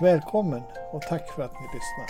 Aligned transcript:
Välkommen 0.00 0.62
och 0.92 1.02
tack 1.02 1.34
för 1.34 1.42
att 1.42 1.52
ni 1.52 1.66
lyssnar. 1.74 2.06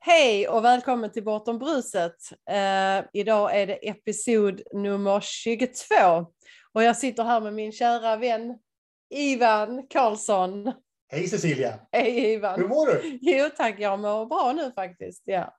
Hej 0.00 0.48
och 0.48 0.64
välkommen 0.64 1.12
till 1.12 1.24
Bortom 1.24 1.58
bruset. 1.58 2.16
Uh, 2.50 3.08
idag 3.12 3.60
är 3.60 3.66
det 3.66 3.88
episod 3.88 4.62
nummer 4.72 5.20
22 5.20 5.94
och 6.72 6.82
jag 6.82 6.96
sitter 6.96 7.24
här 7.24 7.40
med 7.40 7.54
min 7.54 7.72
kära 7.72 8.16
vän 8.16 8.58
Ivan 9.10 9.86
Karlsson. 9.90 10.72
Hej 11.08 11.28
Cecilia! 11.28 11.80
Hej 11.92 12.32
Ivan! 12.32 12.60
Hur 12.60 12.68
mår 12.68 12.86
du? 12.86 13.18
Jo 13.20 13.48
tack, 13.56 13.74
jag 13.78 14.00
mår 14.00 14.26
bra 14.26 14.52
nu 14.56 14.72
faktiskt. 14.74 15.22
Ja. 15.24 15.56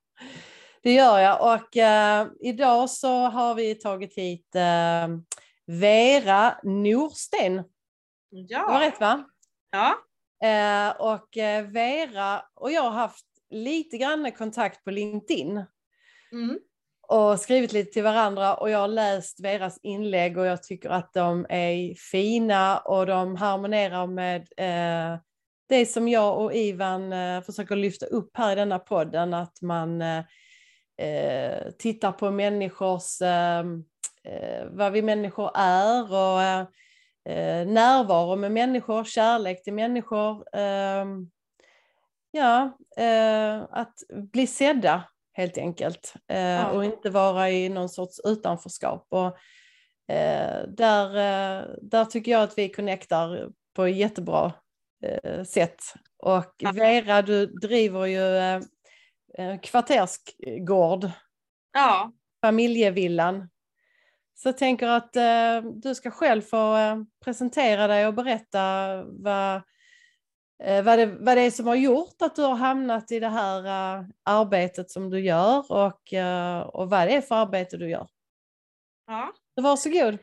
Det 0.84 0.94
gör 0.94 1.20
jag 1.20 1.54
och 1.54 1.76
uh, 1.76 2.34
idag 2.40 2.90
så 2.90 3.08
har 3.08 3.56
vi 3.56 3.76
tagit 3.76 4.18
hit 4.18 4.56
uh, 4.56 5.18
Vera 5.66 6.56
Norsten. 6.64 7.64
Ja. 8.30 8.60
Det 8.60 8.74
var 8.74 8.80
rätt 8.80 9.00
va? 9.00 9.24
Ja. 9.72 9.96
Uh, 10.46 11.02
och 11.02 11.28
Vera 11.74 12.42
och 12.56 12.72
jag 12.72 12.82
har 12.82 12.92
haft 12.92 13.26
lite 13.50 13.98
grann 13.98 14.32
kontakt 14.32 14.84
på 14.84 14.92
LinkedIn. 14.92 15.66
Mm. 16.32 16.60
Och 17.08 17.40
skrivit 17.40 17.74
lite 17.74 17.92
till 17.92 18.04
varandra 18.04 18.56
och 18.56 18.70
jag 18.70 18.80
har 18.80 18.88
läst 18.88 19.40
Veras 19.40 19.80
inlägg 19.84 20.38
och 20.38 20.46
jag 20.46 20.64
tycker 20.64 20.90
att 20.90 21.14
de 21.14 21.46
är 21.50 21.96
fina 22.12 22.78
och 22.78 23.06
de 23.06 23.36
harmonerar 23.36 24.08
med 24.08 24.42
eh, 24.58 25.20
det 25.70 25.86
som 25.86 26.08
jag 26.08 26.42
och 26.42 26.54
Ivan 26.54 27.14
eh, 27.14 27.42
försöker 27.42 27.76
lyfta 27.76 28.06
upp 28.06 28.38
här 28.38 28.52
i 28.52 28.56
denna 28.56 28.80
podden, 28.80 29.34
att 29.34 29.62
man 29.62 30.02
eh, 30.98 31.72
tittar 31.80 32.12
på 32.12 32.32
människors, 32.32 33.22
vad 34.70 34.92
vi 34.92 35.02
människor 35.02 35.52
är 35.56 36.04
och 36.04 36.68
närvaro 37.68 38.36
med 38.36 38.52
människor, 38.52 39.04
kärlek 39.04 39.64
till 39.64 39.74
människor, 39.74 40.44
ja, 42.34 42.78
eh, 42.98 43.64
att 43.72 43.94
bli 44.10 44.48
sedda 44.48 45.04
helt 45.34 45.58
enkelt 45.58 46.14
eh, 46.28 46.40
ja. 46.40 46.72
och 46.72 46.86
inte 46.86 47.10
vara 47.10 47.50
i 47.50 47.70
någon 47.70 47.90
sorts 47.90 48.20
utanförskap. 48.24 49.08
Och, 49.10 49.38
eh, 50.16 50.68
där, 50.68 51.08
eh, 51.16 51.66
där 51.82 52.06
tycker 52.06 52.32
jag 52.32 52.44
att 52.44 52.58
vi 52.58 52.70
connectar 52.70 53.50
på 53.76 53.88
jättebra 53.88 54.54
eh, 55.04 55.44
sätt. 55.44 55.80
Och. 56.18 56.54
Vera, 56.74 57.22
du 57.22 57.46
driver 57.46 58.06
ju 58.06 58.38
eh, 58.38 58.60
kvartersgård, 59.62 61.12
ja. 61.74 62.12
familjevillan. 62.42 63.50
Så 64.36 64.48
jag 64.48 64.58
tänker 64.58 64.88
att 64.88 65.14
du 65.84 65.96
ska 65.96 66.12
själv 66.12 66.42
få 66.42 66.76
presentera 67.26 67.88
dig 67.88 68.08
och 68.08 68.14
berätta 68.14 69.04
vad 69.04 69.62
Eh, 70.64 70.84
vad 70.84 71.00
det, 71.00 71.06
vad 71.06 71.38
det 71.38 71.42
är 71.42 71.52
som 71.52 71.68
har 71.68 71.76
gjort 71.76 72.22
att 72.22 72.36
du 72.36 72.42
har 72.42 72.56
hamnat 72.56 73.12
i 73.12 73.20
det 73.20 73.30
här 73.30 73.60
uh, 74.00 74.06
arbetet 74.24 74.92
som 74.92 75.10
du 75.10 75.20
gör 75.20 75.72
och, 75.72 76.14
och 76.74 76.90
vad 76.90 77.08
det 77.08 77.16
är 77.16 77.22
för 77.22 77.36
arbete 77.36 77.78
du 77.78 77.90
gör. 77.90 78.08
Ja. 79.08 79.34
Så 79.56 79.62
varsågod. 79.62 80.18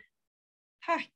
Tack. 0.86 1.12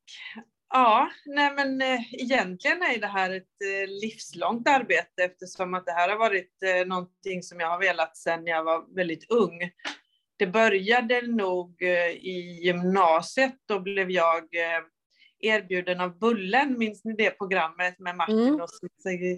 Ja, 0.77 1.09
nej 1.25 1.53
men 1.55 1.81
eh, 1.81 2.13
egentligen 2.13 2.81
är 2.81 2.99
det 2.99 3.07
här 3.07 3.29
ett 3.29 3.61
eh, 3.61 3.89
livslångt 4.01 4.67
arbete 4.67 5.23
eftersom 5.23 5.73
att 5.73 5.85
det 5.85 5.91
här 5.91 6.09
har 6.09 6.17
varit 6.17 6.63
eh, 6.63 6.87
någonting 6.87 7.43
som 7.43 7.59
jag 7.59 7.69
har 7.69 7.79
velat 7.79 8.17
sedan 8.17 8.47
jag 8.47 8.63
var 8.63 8.95
väldigt 8.95 9.31
ung. 9.31 9.71
Det 10.37 10.47
började 10.47 11.21
nog 11.21 11.81
i 12.21 12.59
gymnasiet, 12.63 13.55
då 13.65 13.79
blev 13.79 14.11
jag 14.11 14.43
erbjuden 15.39 16.01
av 16.01 16.19
Bullen, 16.19 16.77
minns 16.77 17.03
ni 17.03 17.13
det 17.13 17.31
programmet 17.31 17.99
med 17.99 18.15
Martin 18.15 18.47
mm. 18.47 18.61
och 18.61 18.69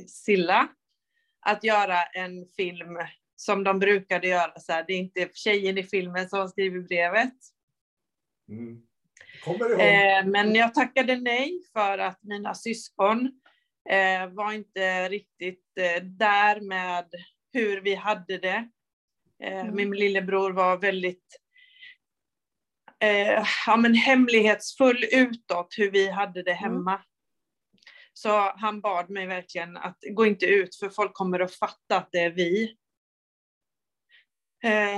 Silla? 0.07 0.67
Att 1.39 1.63
göra 1.63 2.03
en 2.03 2.45
film 2.45 2.97
som 3.35 3.63
de 3.63 3.79
brukade 3.79 4.27
göra, 4.27 4.59
så 4.59 4.71
här, 4.71 4.85
det 4.87 4.93
är 4.93 4.97
inte 4.97 5.29
tjejen 5.33 5.77
i 5.77 5.83
filmen 5.83 6.29
som 6.29 6.47
skriver 6.47 6.79
brevet. 6.79 7.35
Mm. 8.49 8.86
Eh, 9.79 10.25
men 10.25 10.55
jag 10.55 10.73
tackade 10.73 11.15
nej 11.15 11.61
för 11.73 11.97
att 11.97 12.23
mina 12.23 12.53
syskon 12.55 13.31
eh, 13.89 14.27
var 14.27 14.53
inte 14.53 15.09
riktigt 15.09 15.65
eh, 15.79 16.03
där 16.03 16.61
med 16.61 17.05
hur 17.53 17.81
vi 17.81 17.95
hade 17.95 18.37
det. 18.37 18.69
Mm. 19.43 19.75
Min 19.75 19.91
lillebror 19.91 20.51
var 20.51 20.77
väldigt 20.77 21.41
ja, 23.65 23.77
men 23.77 23.93
hemlighetsfull 23.93 25.05
utåt 25.11 25.75
hur 25.77 25.91
vi 25.91 26.09
hade 26.09 26.43
det 26.43 26.51
mm. 26.51 26.63
hemma. 26.63 26.93
Mm. 26.93 27.05
Så 28.13 28.53
han 28.55 28.81
bad 28.81 29.09
mig 29.09 29.27
verkligen 29.27 29.77
att 29.77 29.97
gå 30.11 30.25
inte 30.25 30.45
ut 30.45 30.75
för 30.75 30.89
folk 30.89 31.13
kommer 31.13 31.39
att 31.39 31.55
fatta 31.55 31.97
att 31.97 32.09
det 32.11 32.19
är 32.19 32.29
vi. 32.29 32.77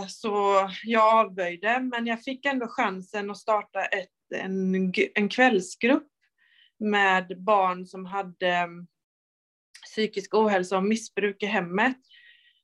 Så 0.08 0.70
jag 0.84 1.14
avböjde, 1.14 1.80
men 1.80 2.08
jag 2.08 2.24
fick 2.24 2.46
ändå 2.46 2.68
chansen 2.68 3.32
att 3.32 3.38
starta 3.38 3.86
ett, 3.86 4.19
en, 4.32 4.94
en 5.16 5.30
kvällsgrupp 5.30 6.08
med 6.80 7.44
barn 7.44 7.86
som 7.86 8.06
hade 8.06 8.48
mm, 8.48 8.88
psykisk 9.86 10.34
ohälsa 10.34 10.78
och 10.78 10.84
missbruk 10.84 11.44
i 11.44 11.46
hemmet. 11.46 11.98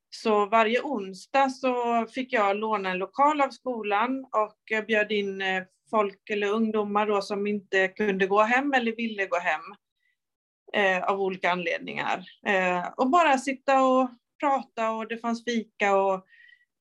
Så 0.09 0.45
varje 0.45 0.81
onsdag 0.81 1.49
så 1.49 2.05
fick 2.07 2.33
jag 2.33 2.57
låna 2.57 2.89
en 2.89 2.97
lokal 2.97 3.41
av 3.41 3.49
skolan 3.49 4.25
och 4.31 4.71
eh, 4.71 4.85
bjöd 4.85 5.11
in 5.11 5.41
eh, 5.41 5.63
folk 5.89 6.29
eller 6.29 6.51
ungdomar 6.51 7.07
då 7.07 7.21
som 7.21 7.47
inte 7.47 7.87
kunde 7.87 8.27
gå 8.27 8.41
hem 8.41 8.73
eller 8.73 8.95
ville 8.95 9.25
gå 9.25 9.39
hem 9.39 9.61
eh, 10.73 11.03
av 11.03 11.21
olika 11.21 11.51
anledningar. 11.51 12.25
Eh, 12.45 12.87
och 12.97 13.09
bara 13.09 13.37
sitta 13.37 13.83
och 13.83 14.09
prata 14.39 14.91
och 14.91 15.07
det 15.07 15.17
fanns 15.17 15.43
fika 15.43 15.95
och 15.97 16.25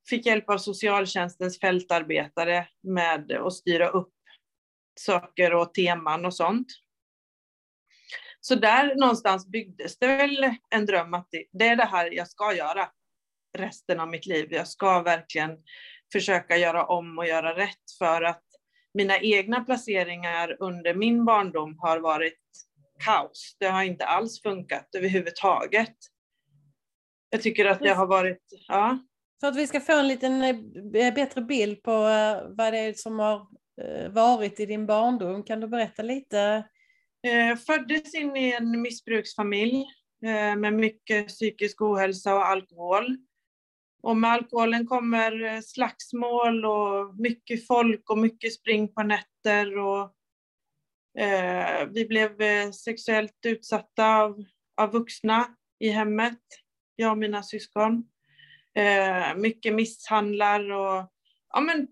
fick 0.09 0.27
hjälp 0.27 0.51
av 0.51 0.59
socialtjänstens 0.59 1.61
fältarbetare 1.61 2.67
med 2.83 3.33
att 3.33 3.53
styra 3.53 3.89
upp 3.89 4.14
saker 5.01 5.55
och 5.55 5.75
teman 5.75 6.25
och 6.25 6.35
sånt. 6.35 6.67
Så 8.41 8.55
där 8.55 8.95
någonstans 8.95 9.47
byggdes 9.47 9.99
det 9.99 10.07
väl 10.07 10.55
en 10.71 10.87
dröm 10.87 11.15
att 11.15 11.29
det, 11.53 11.69
är 11.69 11.77
det 11.77 11.85
här 11.85 12.11
jag 12.11 12.29
ska 12.29 12.55
göra 12.55 12.89
resten 13.59 14.01
av 14.01 14.09
mitt 14.09 14.27
liv. 14.27 14.49
Jag 14.51 14.69
ska 14.69 15.03
verkligen 15.03 15.51
försöka 16.13 16.57
göra 16.57 16.87
om 16.87 17.19
och 17.19 17.27
göra 17.27 17.57
rätt 17.57 17.99
för 17.99 18.23
att 18.23 18.43
mina 18.95 19.19
egna 19.19 19.65
placeringar 19.65 20.57
under 20.61 20.95
min 20.95 21.25
barndom 21.25 21.79
har 21.79 21.99
varit 21.99 22.41
kaos. 23.05 23.57
Det 23.59 23.67
har 23.67 23.83
inte 23.83 24.05
alls 24.05 24.43
funkat 24.43 24.89
överhuvudtaget. 24.97 25.97
Jag 27.31 27.43
tycker 27.43 27.65
att 27.65 27.81
det 27.81 27.95
har 27.95 28.07
varit, 28.07 28.43
ja. 28.69 28.99
För 29.41 29.49
att 29.49 29.57
vi 29.57 29.67
ska 29.67 29.81
få 29.81 29.99
en 29.99 30.09
liten 30.09 30.43
eh, 30.43 31.15
bättre 31.15 31.43
bild 31.43 31.83
på 31.83 31.91
eh, 31.91 32.43
vad 32.49 32.73
det 32.73 32.79
är 32.79 32.93
som 32.93 33.19
har 33.19 33.47
Eh, 33.83 34.09
varit 34.09 34.61
i 34.61 34.67
din 34.67 34.87
barndom, 34.87 35.43
kan 35.43 35.61
du 35.61 35.67
berätta 35.67 36.03
lite? 36.03 36.69
Jag 37.21 37.63
föddes 37.63 38.15
in 38.15 38.37
i 38.37 38.53
en 38.53 38.83
missbruksfamilj 38.83 39.85
eh, 40.25 40.57
med 40.57 40.73
mycket 40.73 41.29
psykisk 41.29 41.83
ohälsa 41.83 42.35
och 42.35 42.47
alkohol. 42.47 43.17
Och 44.03 44.17
med 44.17 44.31
alkoholen 44.31 44.87
kommer 44.87 45.61
slagsmål 45.61 46.65
och 46.65 47.17
mycket 47.19 47.67
folk 47.67 48.11
och 48.11 48.19
mycket 48.19 48.55
spring 48.55 48.95
på 48.95 49.03
nätter. 49.03 49.79
Och, 49.79 50.15
eh, 51.23 51.89
vi 51.91 52.07
blev 52.07 52.37
sexuellt 52.73 53.47
utsatta 53.47 54.17
av, 54.17 54.45
av 54.77 54.93
vuxna 54.93 55.47
i 55.79 55.89
hemmet, 55.89 56.43
jag 56.97 57.11
och 57.11 57.19
mina 57.19 57.43
syskon. 57.43 58.05
Eh, 58.75 59.37
mycket 59.37 59.75
misshandlar 59.75 60.71
och 60.71 61.14
ja, 61.55 61.61
men 61.61 61.89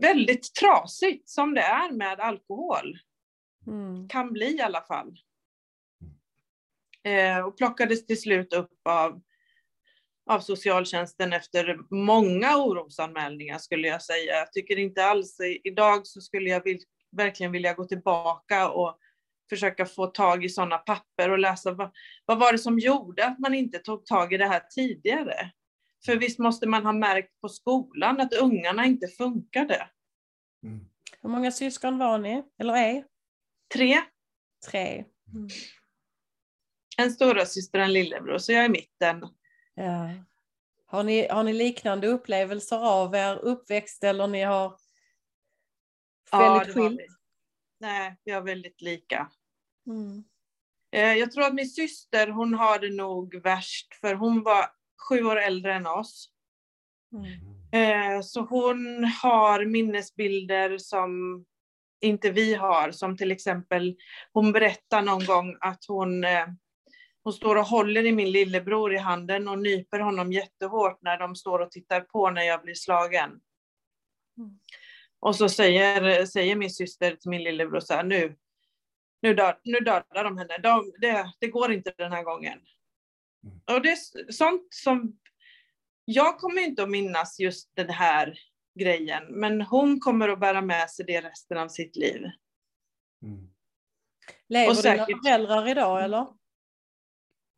väldigt 0.00 0.54
trasigt 0.54 1.28
som 1.28 1.54
det 1.54 1.60
är 1.60 1.92
med 1.92 2.20
alkohol. 2.20 2.98
Mm. 3.66 4.08
Kan 4.08 4.32
bli 4.32 4.56
i 4.56 4.60
alla 4.60 4.80
fall. 4.80 5.18
Eh, 7.04 7.46
och 7.46 7.56
plockades 7.56 8.06
till 8.06 8.20
slut 8.20 8.52
upp 8.52 8.72
av 8.84 9.20
av 10.26 10.40
socialtjänsten 10.40 11.32
efter 11.32 11.78
många 11.90 12.56
orosanmälningar 12.56 13.58
skulle 13.58 13.88
jag 13.88 14.02
säga. 14.02 14.34
Jag 14.34 14.52
tycker 14.52 14.78
inte 14.78 15.04
alls, 15.04 15.36
idag 15.64 16.06
så 16.06 16.20
skulle 16.20 16.50
jag 16.50 16.64
vill, 16.64 16.78
verkligen 17.16 17.52
vilja 17.52 17.74
gå 17.74 17.84
tillbaka 17.84 18.68
och 18.68 18.98
försöka 19.48 19.86
få 19.86 20.06
tag 20.06 20.44
i 20.44 20.48
sådana 20.48 20.78
papper 20.78 21.30
och 21.30 21.38
läsa 21.38 21.72
vad, 21.72 21.90
vad 22.26 22.38
var 22.38 22.52
det 22.52 22.58
som 22.58 22.78
gjorde 22.78 23.26
att 23.26 23.38
man 23.38 23.54
inte 23.54 23.78
tog 23.78 24.06
tag 24.06 24.32
i 24.32 24.36
det 24.36 24.46
här 24.46 24.62
tidigare? 24.74 25.50
För 26.06 26.16
visst 26.16 26.38
måste 26.38 26.68
man 26.68 26.86
ha 26.86 26.92
märkt 26.92 27.40
på 27.40 27.48
skolan 27.48 28.20
att 28.20 28.34
ungarna 28.34 28.86
inte 28.86 29.08
funkade. 29.08 29.88
Mm. 30.62 30.86
Hur 31.22 31.28
många 31.28 31.52
syskon 31.52 31.98
var 31.98 32.18
ni, 32.18 32.44
eller 32.58 32.76
är? 32.76 33.04
Tre. 33.74 34.00
Tre. 34.70 35.04
Mm. 35.34 35.48
En 36.96 37.10
stora 37.10 37.46
syster 37.46 37.78
och 37.78 37.84
en 37.84 37.92
lillebror, 37.92 38.38
så 38.38 38.52
jag 38.52 38.60
är 38.60 38.66
i 38.66 38.68
mitten. 38.68 39.28
Ja. 39.74 40.10
Har, 40.86 41.04
ni, 41.04 41.28
har 41.28 41.42
ni 41.42 41.52
liknande 41.52 42.06
upplevelser 42.06 42.76
av 42.76 43.14
er 43.14 43.36
uppväxt 43.36 44.04
eller 44.04 44.26
ni 44.26 44.42
har 44.42 44.76
väldigt 46.32 46.76
ja, 46.76 46.82
skilt? 46.82 47.00
Nej, 47.80 48.16
vi 48.24 48.32
har 48.32 48.40
väldigt 48.40 48.80
lika. 48.80 49.30
Mm. 49.86 50.24
Eh, 50.92 51.12
jag 51.12 51.32
tror 51.32 51.44
att 51.44 51.54
min 51.54 51.68
syster, 51.68 52.28
hon 52.28 52.54
har 52.54 52.78
det 52.78 52.90
nog 52.90 53.42
värst, 53.42 53.94
för 53.94 54.14
hon 54.14 54.42
var 54.42 54.66
sju 55.08 55.24
år 55.24 55.36
äldre 55.36 55.74
än 55.74 55.86
oss. 55.86 56.30
Mm. 57.12 57.54
Eh, 57.72 58.20
så 58.20 58.40
hon 58.40 59.04
har 59.04 59.64
minnesbilder 59.64 60.78
som 60.78 61.44
inte 62.00 62.30
vi 62.30 62.54
har, 62.54 62.90
som 62.90 63.16
till 63.16 63.32
exempel, 63.32 63.96
hon 64.32 64.52
berättar 64.52 65.02
någon 65.02 65.24
gång 65.24 65.56
att 65.60 65.84
hon, 65.88 66.24
eh, 66.24 66.46
hon 67.22 67.32
står 67.32 67.56
och 67.56 67.64
håller 67.64 68.06
i 68.06 68.12
min 68.12 68.30
lillebror 68.30 68.94
i 68.94 68.98
handen 68.98 69.48
och 69.48 69.58
nyper 69.58 70.00
honom 70.00 70.32
jättehårt 70.32 71.02
när 71.02 71.18
de 71.18 71.36
står 71.36 71.58
och 71.58 71.70
tittar 71.70 72.00
på 72.00 72.30
när 72.30 72.42
jag 72.42 72.62
blir 72.62 72.74
slagen. 72.74 73.40
Mm. 74.38 74.58
Och 75.20 75.36
så 75.36 75.48
säger, 75.48 76.26
säger 76.26 76.56
min 76.56 76.70
syster 76.70 77.16
till 77.16 77.30
min 77.30 77.42
lillebror 77.42 77.80
så 77.80 77.94
här, 77.94 78.04
nu, 78.04 78.36
nu, 79.22 79.34
död, 79.34 79.56
nu 79.64 79.78
dödar 79.78 80.24
de 80.24 80.38
henne, 80.38 80.58
de, 80.58 80.92
det, 81.00 81.32
det 81.40 81.48
går 81.48 81.72
inte 81.72 81.94
den 81.98 82.12
här 82.12 82.22
gången. 82.22 82.58
Mm. 83.44 83.60
Och 83.66 83.82
det 83.82 83.90
är 83.90 84.32
sånt 84.32 84.66
som, 84.70 85.18
jag 86.04 86.38
kommer 86.38 86.62
inte 86.62 86.82
att 86.82 86.90
minnas 86.90 87.40
just 87.40 87.70
den 87.76 87.90
här 87.90 88.38
grejen, 88.78 89.24
men 89.28 89.60
hon 89.60 90.00
kommer 90.00 90.28
att 90.28 90.40
bära 90.40 90.60
med 90.60 90.90
sig 90.90 91.04
det 91.06 91.20
resten 91.20 91.58
av 91.58 91.68
sitt 91.68 91.96
liv. 91.96 92.22
Mm. 93.22 93.50
Lever 94.48 94.74
säkert, 94.74 95.06
dina 95.06 95.22
föräldrar 95.22 95.68
idag 95.68 96.04
eller? 96.04 96.26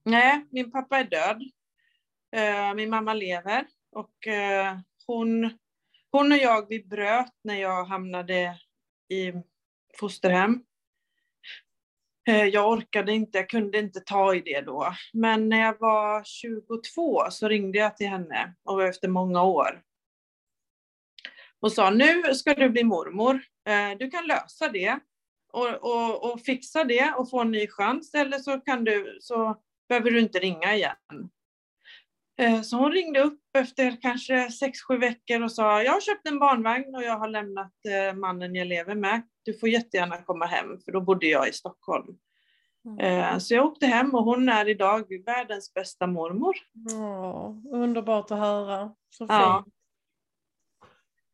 Nej, 0.05 0.47
min 0.51 0.71
pappa 0.71 0.99
är 0.99 1.05
död. 1.05 1.43
Uh, 2.37 2.75
min 2.75 2.91
mamma 2.91 3.15
lever 3.15 3.67
och 3.91 4.27
uh, 4.27 4.81
hon 5.07 5.59
hon 6.17 6.33
och 6.33 6.39
jag, 6.39 6.69
vi 6.69 6.85
bröt 6.85 7.33
när 7.45 7.55
jag 7.55 7.85
hamnade 7.85 8.59
i 9.09 9.33
fosterhem. 9.99 10.65
Eh, 12.29 12.45
jag 12.45 12.73
orkade 12.73 13.13
inte, 13.13 13.39
jag 13.39 13.49
kunde 13.49 13.79
inte 13.79 14.01
ta 14.01 14.35
i 14.35 14.41
det 14.41 14.61
då. 14.61 14.95
Men 15.13 15.49
när 15.49 15.61
jag 15.61 15.79
var 15.81 16.25
22 16.25 17.31
så 17.31 17.49
ringde 17.49 17.79
jag 17.79 17.97
till 17.97 18.09
henne, 18.09 18.55
och 18.65 18.83
efter 18.83 19.09
många 19.09 19.43
år. 19.43 19.83
Och 21.61 21.73
sa, 21.73 21.91
nu 21.91 22.23
ska 22.35 22.55
du 22.55 22.69
bli 22.69 22.85
mormor. 22.85 23.41
Eh, 23.69 23.99
du 23.99 24.11
kan 24.11 24.27
lösa 24.27 24.69
det 24.69 24.99
och, 25.53 25.69
och, 25.69 26.33
och 26.33 26.41
fixa 26.41 26.85
det 26.85 27.15
och 27.17 27.31
få 27.31 27.41
en 27.41 27.51
ny 27.51 27.67
chans, 27.69 28.15
eller 28.15 28.39
så, 28.39 28.61
kan 28.61 28.85
du, 28.85 29.19
så 29.21 29.57
behöver 29.89 30.11
du 30.11 30.21
inte 30.21 30.39
ringa 30.39 30.75
igen. 30.75 31.31
Eh, 32.39 32.63
så 32.63 32.77
hon 32.77 32.93
ringde 32.93 33.21
upp 33.21 33.41
efter 33.59 34.03
kanske 34.03 34.51
sex 34.51 34.83
sju 34.83 34.97
veckor 34.97 35.43
och 35.43 35.53
sa, 35.53 35.83
jag 35.83 35.93
har 35.93 36.01
köpt 36.01 36.29
en 36.29 36.39
barnvagn 36.39 36.95
och 36.95 37.03
jag 37.03 37.19
har 37.19 37.29
lämnat 37.29 37.73
mannen 38.15 38.55
jag 38.55 38.67
lever 38.67 38.95
med. 38.95 39.23
Du 39.47 39.59
får 39.59 39.69
jättegärna 39.69 40.23
komma 40.23 40.47
hem, 40.47 40.81
för 40.81 40.93
då 40.93 41.01
bodde 41.01 41.27
jag 41.27 41.49
i 41.49 41.53
Stockholm. 41.53 42.19
Mm. 42.85 42.99
Eh, 42.99 43.39
så 43.39 43.55
jag 43.55 43.67
åkte 43.67 43.87
hem 43.87 44.15
och 44.15 44.25
hon 44.25 44.49
är 44.49 44.69
idag 44.69 45.25
världens 45.25 45.75
bästa 45.75 46.07
mormor. 46.07 46.57
Åh, 46.95 47.57
underbart 47.73 48.31
att 48.31 48.39
höra. 48.39 48.95
Så 49.11 49.19
fint. 49.19 49.31
Ja. 49.31 49.65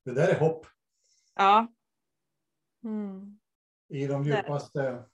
Det 0.05 0.13
där 0.13 0.29
är 0.29 0.41
hopp. 0.41 0.67
Ja. 1.35 1.73
Mm. 2.85 3.39
I 3.89 4.07
de 4.07 4.25
djupaste, 4.25 5.05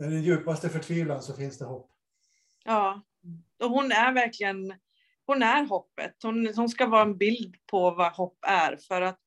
i 0.00 0.02
den 0.02 0.22
djupaste 0.22 0.68
förtvivlan 0.68 1.22
så 1.22 1.34
finns 1.34 1.58
det 1.58 1.64
hopp. 1.64 1.90
Ja. 2.64 3.02
Och 3.58 3.70
hon 3.70 3.92
är 3.92 4.12
verkligen, 4.12 4.74
hon 5.26 5.42
är 5.42 5.66
hoppet. 5.66 6.22
Hon, 6.22 6.52
hon 6.56 6.68
ska 6.68 6.86
vara 6.86 7.02
en 7.02 7.18
bild 7.18 7.56
på 7.66 7.90
vad 7.90 8.12
hopp 8.12 8.38
är 8.42 8.76
för 8.76 9.02
att 9.02 9.20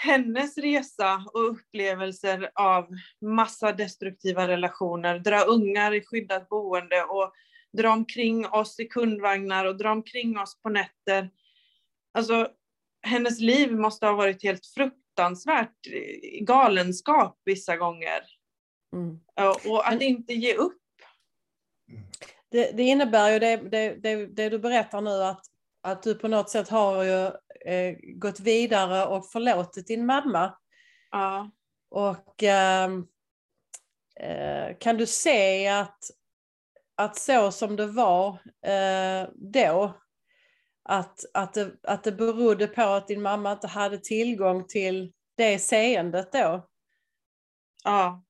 hennes 0.00 0.58
resa 0.58 1.24
och 1.32 1.50
upplevelser 1.50 2.50
av 2.54 2.88
massa 3.20 3.72
destruktiva 3.72 4.48
relationer, 4.48 5.18
dra 5.18 5.40
ungar 5.40 5.94
i 5.94 6.04
skyddat 6.04 6.48
boende 6.48 7.02
och 7.02 7.32
dra 7.72 7.90
omkring 7.90 8.46
oss 8.46 8.80
i 8.80 8.84
kundvagnar 8.84 9.64
och 9.64 9.76
dra 9.76 9.92
omkring 9.92 10.38
oss 10.38 10.62
på 10.62 10.68
nätter. 10.68 11.30
Alltså, 12.14 12.48
hennes 13.02 13.40
liv 13.40 13.72
måste 13.72 14.06
ha 14.06 14.12
varit 14.12 14.42
helt 14.42 14.66
fruktansvärt 14.66 15.86
galenskap 16.40 17.40
vissa 17.44 17.76
gånger. 17.76 18.20
Mm. 18.92 19.20
Och 19.64 19.88
att 19.88 20.02
inte 20.02 20.34
ge 20.34 20.54
upp 20.54 20.82
det, 22.50 22.76
det, 22.76 22.82
innebär 22.82 23.30
ju 23.30 23.38
det, 23.38 23.56
det, 23.56 23.94
det, 24.02 24.26
det, 24.26 24.48
du 24.48 24.58
berättar 24.58 25.00
nu 25.00 25.22
att, 25.22 25.44
att 25.82 26.02
du 26.02 26.14
på 26.14 26.28
något 26.28 26.50
sätt 26.50 26.68
har 26.68 27.04
ju 27.04 27.30
eh, 27.68 27.96
gått 28.14 28.40
vidare 28.40 29.06
och 29.06 29.30
förlåtit 29.30 29.86
din 29.86 30.06
mamma. 30.06 30.54
Ja. 31.10 31.50
Och 31.90 32.42
eh, 32.42 32.90
kan 34.78 34.96
du 34.96 35.06
se 35.06 35.68
att, 35.68 35.98
att 36.94 37.16
så 37.16 37.52
som 37.52 37.76
det 37.76 37.86
var 37.86 38.28
eh, 38.62 39.28
då, 39.34 40.00
att, 40.82 41.20
att, 41.34 41.54
det, 41.54 41.72
att 41.82 42.04
det 42.04 42.12
berodde 42.12 42.66
på 42.66 42.82
att 42.82 43.08
din 43.08 43.22
mamma 43.22 43.52
inte 43.52 43.66
hade 43.66 43.98
tillgång 43.98 44.66
till 44.66 45.12
det 45.36 45.58
seendet 45.58 46.32
då? 46.32 46.68
Ja. 47.84 48.24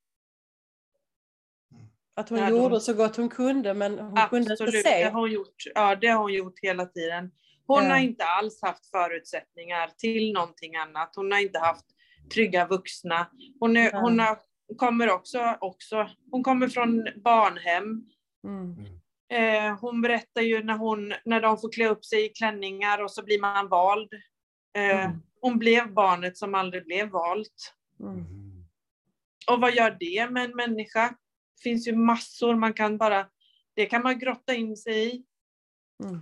Att 2.14 2.28
hon 2.28 2.38
ja, 2.38 2.50
gjorde 2.50 2.74
de... 2.74 2.80
så 2.80 2.94
gott 2.94 3.16
hon 3.16 3.28
kunde 3.28 3.74
men 3.74 3.98
hon 3.98 4.18
Absolut, 4.18 4.30
kunde 4.30 4.64
inte 4.64 4.90
se. 4.90 5.04
Det 5.04 5.10
har 5.10 5.20
hon 5.20 5.30
gjort. 5.30 5.62
Ja, 5.74 5.96
det 5.96 6.06
har 6.06 6.22
hon 6.22 6.32
gjort 6.32 6.58
hela 6.62 6.86
tiden. 6.86 7.30
Hon 7.68 7.84
ja. 7.84 7.90
har 7.90 7.98
inte 7.98 8.24
alls 8.24 8.62
haft 8.62 8.90
förutsättningar 8.90 9.90
till 9.98 10.32
någonting 10.32 10.76
annat. 10.76 11.12
Hon 11.16 11.32
har 11.32 11.38
inte 11.38 11.58
haft 11.58 11.86
trygga 12.34 12.66
vuxna. 12.66 13.30
Hon, 13.60 13.76
är, 13.76 13.90
ja. 13.92 14.00
hon 14.00 14.18
har, 14.18 14.38
kommer 14.76 15.10
också, 15.10 15.56
också, 15.60 16.10
hon 16.30 16.42
kommer 16.42 16.68
från 16.68 17.08
barnhem. 17.24 18.04
Mm. 18.44 18.84
Eh, 19.32 19.78
hon 19.80 20.02
berättar 20.02 20.42
ju 20.42 20.62
när, 20.62 20.76
hon, 20.76 21.14
när 21.24 21.40
de 21.40 21.58
får 21.58 21.72
klä 21.72 21.88
upp 21.88 22.04
sig 22.04 22.24
i 22.24 22.28
klänningar 22.28 23.02
och 23.02 23.10
så 23.10 23.22
blir 23.22 23.40
man 23.40 23.68
vald. 23.68 24.08
Eh, 24.76 25.04
mm. 25.04 25.22
Hon 25.40 25.58
blev 25.58 25.92
barnet 25.92 26.36
som 26.36 26.54
aldrig 26.54 26.84
blev 26.84 27.08
valt. 27.08 27.74
Mm. 28.00 28.24
Och 29.50 29.60
vad 29.60 29.74
gör 29.74 29.96
det 30.00 30.30
med 30.30 30.44
en 30.44 30.56
människa? 30.56 31.08
Det 31.56 31.62
finns 31.62 31.88
ju 31.88 31.96
massor 31.96 32.54
man 32.54 32.74
kan 32.74 32.98
bara, 32.98 33.26
det 33.76 33.86
kan 33.86 34.02
man 34.02 34.18
grotta 34.18 34.54
in 34.54 34.76
sig 34.76 35.06
i. 35.06 35.24
Mm. 36.04 36.20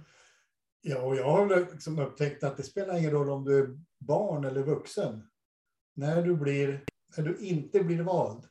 Ja, 0.80 1.02
och 1.02 1.16
jag 1.16 1.30
har 1.30 1.73
liksom 1.73 1.99
upptäckt 1.99 2.45
att 2.45 2.56
det 2.56 2.62
spelar 2.62 2.99
ingen 2.99 3.11
roll 3.11 3.30
om 3.30 3.45
du 3.45 3.59
är 3.59 3.78
barn 3.99 4.45
eller 4.45 4.62
vuxen. 4.62 5.30
När 5.95 6.23
du, 6.23 6.37
blir, 6.37 6.85
när 7.16 7.25
du 7.25 7.38
inte 7.38 7.85
blir 7.85 8.02
vald 8.02 8.49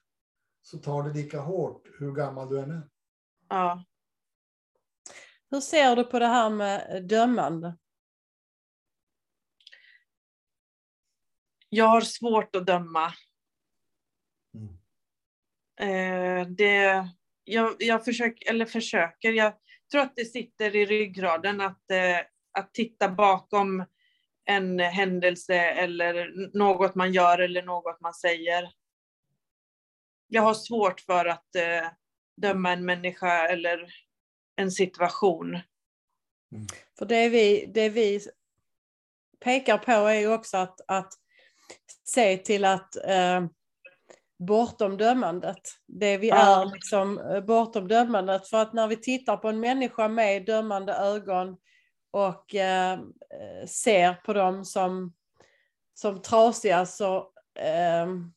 så 0.61 0.77
tar 0.77 1.03
det 1.03 1.13
lika 1.13 1.39
hårt 1.39 1.87
hur 1.99 2.11
gammal 2.11 2.49
du 2.49 2.59
än 2.59 2.71
är. 2.71 2.89
Ja. 3.49 3.83
Hur 5.49 5.61
ser 5.61 5.95
du 5.95 6.03
på 6.03 6.19
det 6.19 6.27
här 6.27 6.49
med 6.49 7.05
dömande? 7.07 7.77
Jag 11.69 11.85
har 11.85 12.01
svårt 12.01 12.55
att 12.55 12.65
döma. 12.65 13.13
Mm. 14.53 14.77
Eh, 15.79 16.47
det, 16.47 17.09
jag, 17.43 17.75
jag 17.79 18.05
försöker, 18.05 18.49
eller 18.49 18.65
försöker, 18.65 19.31
jag 19.31 19.53
tror 19.91 20.01
att 20.01 20.15
det 20.15 20.25
sitter 20.25 20.75
i 20.75 20.85
ryggraden 20.85 21.61
att, 21.61 21.91
eh, 21.91 22.19
att 22.51 22.73
titta 22.73 23.09
bakom 23.09 23.85
en 24.45 24.79
händelse 24.79 25.55
eller 25.55 26.33
något 26.57 26.95
man 26.95 27.13
gör 27.13 27.39
eller 27.39 27.63
något 27.63 28.01
man 28.01 28.13
säger. 28.13 28.71
Jag 30.27 30.41
har 30.41 30.53
svårt 30.53 30.99
för 30.99 31.25
att 31.25 31.55
eh, 31.55 31.87
döma 32.37 32.71
en 32.71 32.85
människa 32.85 33.47
eller 33.47 33.93
en 34.55 34.71
situation. 34.71 35.47
Mm. 35.49 36.67
För 36.97 37.05
det 37.05 37.29
vi, 37.29 37.65
det 37.73 37.89
vi 37.89 38.19
pekar 39.39 39.77
på 39.77 39.91
är 39.91 40.19
ju 40.19 40.33
också 40.33 40.57
att, 40.57 40.81
att 40.87 41.13
se 42.03 42.37
till 42.37 42.65
att 42.65 42.95
eh, 42.95 43.45
bortom 44.37 44.97
dömandet. 44.97 45.61
Det 45.87 46.17
vi 46.17 46.27
Ja. 46.27 46.61
är 46.61 46.65
liksom 46.73 47.19
eh, 47.19 47.41
bortom 47.41 47.87
dömandet. 47.87 48.47
För 48.47 48.57
att 48.61 48.73
när 48.73 48.87
vi 48.87 48.95
tittar 48.95 49.37
på 49.37 49.47
en 49.49 49.59
människa 49.59 50.07
med 50.07 50.45
dömande 50.45 50.93
ögon 50.93 51.57
och 52.11 52.55
eh, 52.55 52.93
eh, 52.93 53.67
ser 53.67 54.13
på 54.13 54.33
dem 54.33 54.65
som, 54.65 55.13
som 55.93 56.21
trasiga 56.21 56.85
så, 56.85 57.27
ehm, 57.59 58.31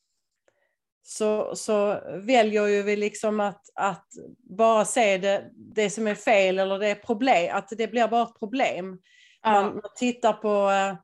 så, 1.01 1.55
så 1.55 1.99
väljer 2.25 2.67
ju 2.67 2.83
vi 2.83 2.95
liksom 2.95 3.39
att, 3.39 3.61
att 3.75 4.07
bara 4.37 4.85
se 4.85 5.17
det, 5.17 5.49
det 5.53 5.89
som 5.89 6.07
är 6.07 6.15
fel 6.15 6.59
eller 6.59 6.79
det 6.79 6.87
är 6.87 6.95
problem, 6.95 7.55
att 7.55 7.69
det 7.69 7.87
blir 7.87 8.07
bara 8.07 8.23
ett 8.23 8.39
problem. 8.39 8.87
Man, 8.89 8.99
Ja, 9.41 9.61
man 9.61 9.81
tittar 9.95 10.33
på, 10.33 10.69
eh, 10.71 10.95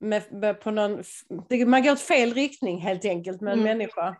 med, 0.00 0.60
på 0.60 0.70
någon, 0.70 1.02
man 1.66 1.82
går 1.82 1.92
åt 1.92 2.00
fel 2.00 2.34
riktning 2.34 2.80
helt 2.80 3.04
enkelt 3.04 3.40
med 3.40 3.52
en 3.52 3.58
Mm. 3.60 3.78
människa. 3.78 4.16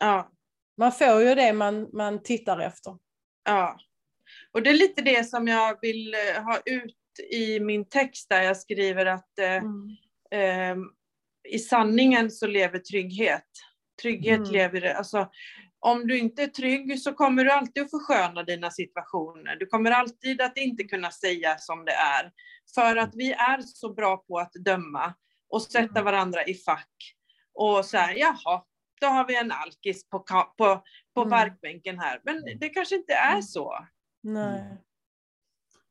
ja, 0.00 0.30
Man 0.76 0.92
får 0.92 1.22
ju 1.22 1.34
det 1.34 1.52
man, 1.52 1.88
man 1.92 2.22
tittar 2.22 2.58
efter. 2.58 2.96
ja. 3.44 3.78
Och 4.52 4.62
det 4.62 4.70
är 4.70 4.74
lite 4.74 5.02
det 5.02 5.24
som 5.24 5.48
jag 5.48 5.78
vill 5.82 6.14
eh, 6.14 6.42
ha 6.42 6.58
ut 6.66 6.96
i 7.32 7.60
min 7.60 7.84
text 7.88 8.28
där 8.28 8.42
jag 8.42 8.56
skriver 8.56 9.06
att 9.06 9.38
eh, 9.38 9.56
Mm. 9.56 9.96
eh, 10.30 10.76
i 11.48 11.58
sanningen 11.58 12.30
så 12.30 12.46
lever 12.46 12.78
trygghet. 12.78 13.46
Trygghet 14.02 14.38
Mm. 14.38 14.50
lever, 14.52 14.94
alltså 14.94 15.30
om 15.78 16.06
du 16.06 16.18
inte 16.18 16.42
är 16.42 16.46
trygg 16.46 17.00
så 17.00 17.12
kommer 17.12 17.44
du 17.44 17.50
alltid 17.52 17.82
att 17.82 17.90
försköna 17.90 18.42
dina 18.42 18.70
situationer. 18.70 19.56
Du 19.56 19.66
kommer 19.66 19.90
alltid 19.90 20.40
att 20.40 20.58
inte 20.58 20.84
kunna 20.84 21.10
säga 21.10 21.58
som 21.58 21.84
det 21.84 21.92
är. 21.92 22.32
För 22.74 22.96
att 22.96 23.10
vi 23.14 23.32
är 23.32 23.60
så 23.60 23.92
bra 23.94 24.16
på 24.16 24.38
att 24.38 24.52
döma 24.52 25.14
och 25.48 25.62
sätta 25.62 26.00
Mm. 26.00 26.04
varandra 26.04 26.44
i 26.44 26.54
fack. 26.54 27.16
Och 27.54 27.84
så 27.84 27.96
här, 27.96 28.14
jaha, 28.14 28.64
då 29.00 29.06
har 29.06 29.26
vi 29.26 29.36
en 29.36 29.52
alkis 29.52 30.08
på, 30.08 30.18
på, 30.18 30.82
på 31.14 31.20
Mm. 31.20 31.30
parkbänken 31.30 31.98
här. 31.98 32.20
Men 32.24 32.58
det 32.60 32.68
kanske 32.68 32.96
inte 32.96 33.12
är 33.12 33.30
Mm. 33.30 33.42
så. 33.42 33.86
Nej. 34.22 34.76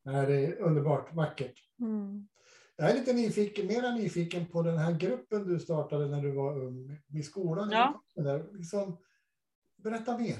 Nej, 0.03 0.25
det 0.25 0.45
är 0.45 0.59
underbart 0.61 1.13
vackert. 1.13 1.59
Mm. 1.79 2.27
Jag 2.75 2.91
är 2.91 2.95
lite 2.95 3.13
nyfiken, 3.13 3.67
mera 3.67 3.91
nyfiken 3.91 4.45
på 4.45 4.61
den 4.61 4.77
här 4.77 4.91
gruppen 4.91 5.47
du 5.47 5.59
startade 5.59 6.07
när 6.07 6.21
du 6.21 6.31
var 6.31 6.59
ung 6.63 6.97
i 7.19 7.23
skolan. 7.23 7.69
Ja. 7.71 8.01
Där. 8.15 8.45
Liksom, 8.57 8.97
berätta 9.77 10.17
mer. 10.17 10.37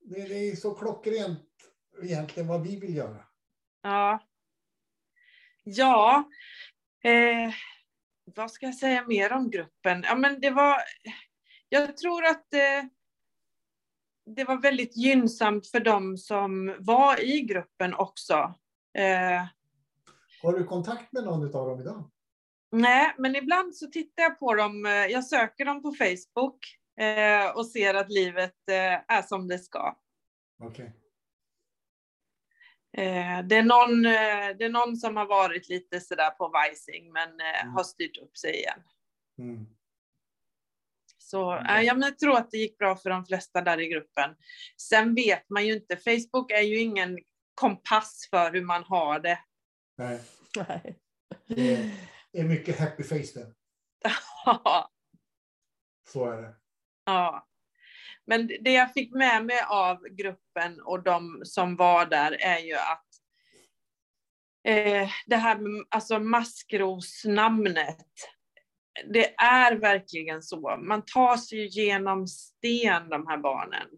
Det, 0.00 0.28
det 0.28 0.34
är 0.50 0.56
så 0.56 0.74
klockrent 0.74 1.48
egentligen 2.02 2.48
vad 2.48 2.62
vi 2.62 2.80
vill 2.80 2.96
göra. 2.96 3.24
Ja. 3.82 4.18
Ja. 5.62 6.24
Eh, 7.04 7.52
vad 8.34 8.50
ska 8.50 8.66
jag 8.66 8.74
säga 8.74 9.04
mer 9.06 9.32
om 9.32 9.50
gruppen? 9.50 10.02
Ja, 10.06 10.14
men 10.14 10.40
det 10.40 10.50
var... 10.50 10.76
Jag 11.68 11.96
tror 11.96 12.24
att 12.24 12.54
eh, 12.54 12.84
det 14.36 14.44
var 14.44 14.56
väldigt 14.62 14.96
gynnsamt 14.96 15.66
för 15.66 15.80
dem 15.80 16.16
som 16.16 16.76
var 16.78 17.20
i 17.24 17.40
gruppen 17.40 17.94
också. 17.94 18.34
Eh, 18.98 19.44
Har 20.42 20.52
du 20.58 20.64
kontakt 20.64 21.12
med 21.12 21.24
någon 21.24 21.44
av 21.44 21.50
dem 21.68 21.80
idag? 21.80 22.10
nej, 22.72 23.14
men 23.18 23.36
ibland 23.36 23.74
så 23.76 23.86
tittar 23.86 24.22
jag 24.22 24.38
på 24.38 24.54
dem. 24.54 24.86
eh, 24.86 24.92
Jag 24.92 25.24
söker 25.24 25.64
dem 25.64 25.82
på 25.82 25.92
Facebook 25.92 26.58
eh, 27.00 27.50
och 27.56 27.66
ser 27.66 27.94
att 27.94 28.10
livet 28.10 28.68
eh, 28.68 29.16
är 29.16 29.22
som 29.22 29.48
det 29.48 29.58
ska. 29.58 29.96
Okej. 30.62 30.92
Eh, 32.92 33.42
det, 33.46 33.56
är 33.56 33.62
någon, 33.62 34.06
eh, 34.06 34.56
det 34.58 34.64
är 34.64 34.68
någon 34.68 34.96
som 34.96 35.16
har 35.16 35.26
varit 35.26 35.68
lite 35.68 36.00
sådär 36.00 36.30
på 36.30 36.48
vajsing 36.48 37.12
men 37.12 37.40
eh, 37.40 37.62
Mm. 37.62 37.74
har 37.74 37.84
styrt 37.84 38.18
upp 38.18 38.36
sig 38.36 38.54
igen. 38.56 38.82
Mm. 39.38 39.66
Så 41.18 41.54
äh, 41.56 41.80
ja, 41.82 41.94
men 41.94 42.02
jag 42.02 42.18
tror 42.18 42.36
att 42.36 42.50
det 42.50 42.58
gick 42.58 42.78
bra 42.78 42.96
för 42.96 43.10
de 43.10 43.24
flesta 43.26 43.60
där 43.62 43.80
i 43.80 43.88
gruppen. 43.88 44.36
Sen 44.80 45.14
vet 45.14 45.50
man 45.50 45.66
ju 45.66 45.72
inte, 45.72 45.96
Facebook 45.96 46.50
är 46.50 46.62
ju 46.62 46.78
ingen 46.80 47.18
kompass 47.54 48.28
för 48.30 48.52
hur 48.52 48.62
man 48.64 48.84
har 48.84 49.20
det. 49.20 49.38
Nej, 49.98 50.20
Nej. 50.56 50.98
det 51.46 51.74
är, 51.74 51.90
det 52.32 52.38
är 52.40 52.44
mycket 52.44 52.78
happy 52.78 53.02
face 53.02 53.40
där. 53.40 53.54
Så 56.08 56.30
är 56.30 56.42
det. 56.42 56.54
ja. 57.04 57.46
Men 58.26 58.46
det 58.46 58.72
jag 58.72 58.92
fick 58.92 59.14
med 59.14 59.44
mig 59.46 59.60
av 59.68 60.08
gruppen 60.08 60.80
och 60.80 61.02
de 61.02 61.40
som 61.44 61.76
var 61.76 62.06
där 62.06 62.36
är 62.40 62.58
ju 62.58 62.74
att 62.74 63.06
eh, 64.68 65.10
det 65.26 65.36
här 65.36 65.58
med 65.58 65.84
alltså 65.88 66.18
maskrosnamnet, 66.18 68.06
det 69.12 69.34
är 69.34 69.76
verkligen 69.76 70.42
så. 70.42 70.76
Man 70.82 71.04
tar 71.04 71.36
sig 71.36 71.58
ju 71.58 71.66
genom 71.68 72.26
sten, 72.26 73.08
de 73.08 73.26
här 73.26 73.38
barnen. 73.38 73.88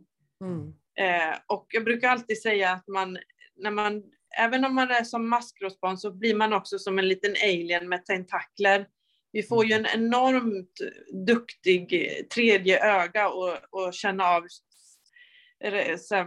Mm. 0.45 0.73
Eh, 0.99 1.37
och 1.47 1.67
jag 1.69 1.85
brukar 1.85 2.09
alltid 2.09 2.43
säga 2.43 2.71
att 2.71 2.89
man, 2.89 3.19
när 3.57 3.71
man, 3.71 4.03
även 4.39 4.65
om 4.65 4.75
man 4.75 4.91
är 4.91 5.05
som 5.05 5.29
maskrosbarn 5.29 5.99
så 5.99 6.13
blir 6.13 6.35
man 6.35 6.53
också 6.53 6.79
som 6.79 6.99
en 6.99 7.09
liten 7.09 7.35
alien 7.43 7.89
med 7.89 8.05
tentakler. 8.05 8.87
Vi 9.33 9.43
får 9.43 9.67
ju 9.67 9.73
en 9.73 9.87
enormt 9.87 10.81
duktig 11.27 11.93
eh, 11.93 12.25
tredje 12.27 12.85
öga 12.85 13.29
och, 13.29 13.57
och 13.71 13.95
känna 13.95 14.25
av 14.25 14.47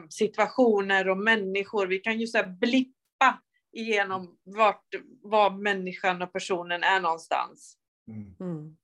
situationer 0.10 1.10
och 1.10 1.18
människor. 1.18 1.88
Vi 1.88 2.00
kan 2.00 2.20
ju 2.20 2.28
så 2.28 2.38
här 2.38 2.48
blippa 2.48 3.42
igenom 3.72 4.38
vart, 4.44 4.86
var 5.22 5.50
människan 5.50 6.22
och 6.22 6.34
personen 6.34 6.84
är 6.84 7.00
någonstans. 7.00 7.78
Mm. 8.08 8.36
Mm. 8.40 8.78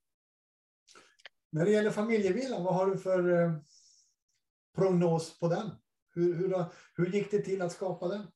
När 1.50 1.64
det 1.64 1.70
gäller 1.70 1.90
familjevillan, 1.90 2.64
vad 2.64 2.74
har 2.74 2.86
du 2.86 2.98
för 2.98 3.42
eh, 3.42 3.52
prognos 4.76 5.38
på 5.38 5.48
den? 5.48 5.70
Hur, 6.14 6.34
hur, 6.34 6.64
hur 6.94 7.06
gick 7.06 7.30
det 7.30 7.38
till 7.38 7.62
att 7.62 7.72
skapa 7.72 8.08
den? 8.08 8.26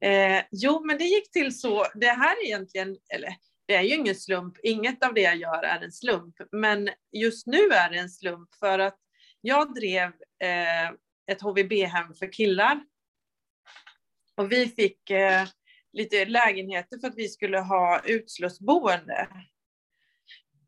Eh, 0.00 0.44
jo, 0.50 0.84
men 0.84 0.98
det 0.98 1.04
gick 1.04 1.30
till 1.30 1.58
så. 1.58 1.86
Det 1.94 2.06
här 2.06 2.36
är 2.42 2.46
egentligen, 2.46 2.96
eller 3.08 3.36
det 3.66 3.74
är 3.74 3.82
ju 3.82 3.94
ingen 3.94 4.14
slump. 4.14 4.58
Inget 4.62 5.04
av 5.04 5.14
det 5.14 5.20
jag 5.20 5.36
gör 5.36 5.62
är 5.62 5.80
en 5.80 5.92
slump. 5.92 6.34
Men 6.52 6.90
just 7.12 7.46
nu 7.46 7.58
är 7.58 7.90
det 7.90 7.98
en 7.98 8.10
slump 8.10 8.54
för 8.54 8.78
att 8.78 8.98
jag 9.40 9.74
drev 9.74 10.08
eh, 10.42 10.88
ett 11.26 11.42
HVB-hem 11.42 12.14
för 12.14 12.32
killar. 12.32 12.80
Och 14.36 14.52
vi 14.52 14.68
fick 14.68 15.10
eh, 15.10 15.46
lite 15.92 16.24
lägenheter 16.24 16.98
för 16.98 17.08
att 17.08 17.16
vi 17.16 17.28
skulle 17.28 17.58
ha 17.58 18.00
utslussboende. 18.04 19.28